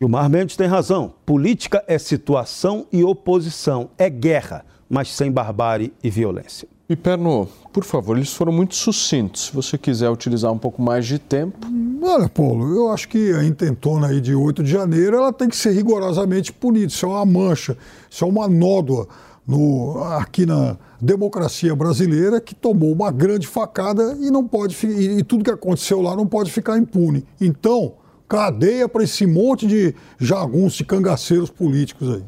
[0.00, 1.12] Gilmar Mendes tem razão.
[1.26, 4.64] Política é situação e oposição, é guerra.
[4.88, 6.68] Mas sem barbárie e violência.
[6.88, 9.46] E Perno, por favor, eles foram muito sucintos.
[9.46, 11.58] Se você quiser utilizar um pouco mais de tempo.
[12.00, 15.56] Olha, Paulo, eu acho que a intentona aí de 8 de janeiro ela tem que
[15.56, 16.86] ser rigorosamente punida.
[16.86, 17.76] Isso é uma mancha,
[18.08, 19.06] isso é uma nódoa
[19.46, 25.24] no, aqui na democracia brasileira que tomou uma grande facada e não pode e, e
[25.24, 27.24] tudo que aconteceu lá não pode ficar impune.
[27.40, 27.94] Então,
[28.28, 32.22] cadeia para esse monte de jagunços e cangaceiros políticos aí.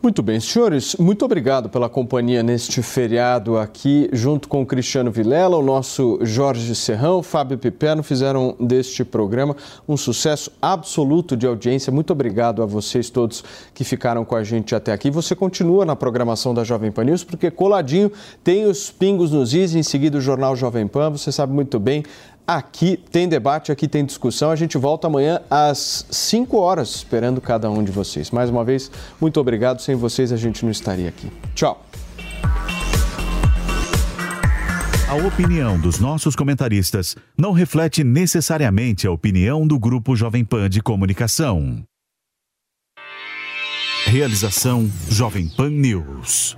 [0.00, 5.56] Muito bem, senhores, muito obrigado pela companhia neste feriado aqui, junto com o Cristiano Vilela,
[5.56, 9.56] o nosso Jorge Serrão, Fábio Piperno, fizeram deste programa
[9.88, 11.92] um sucesso absoluto de audiência.
[11.92, 13.42] Muito obrigado a vocês todos
[13.74, 15.10] que ficaram com a gente até aqui.
[15.10, 18.12] Você continua na programação da Jovem Pan News, porque coladinho
[18.44, 22.04] tem os pingos nos is, em seguida o Jornal Jovem Pan, você sabe muito bem.
[22.48, 24.50] Aqui tem debate, aqui tem discussão.
[24.50, 28.30] A gente volta amanhã às 5 horas, esperando cada um de vocês.
[28.30, 28.90] Mais uma vez,
[29.20, 29.82] muito obrigado.
[29.82, 31.30] Sem vocês, a gente não estaria aqui.
[31.54, 31.84] Tchau.
[35.08, 40.82] A opinião dos nossos comentaristas não reflete necessariamente a opinião do Grupo Jovem Pan de
[40.82, 41.82] Comunicação.
[44.06, 46.57] Realização Jovem Pan News.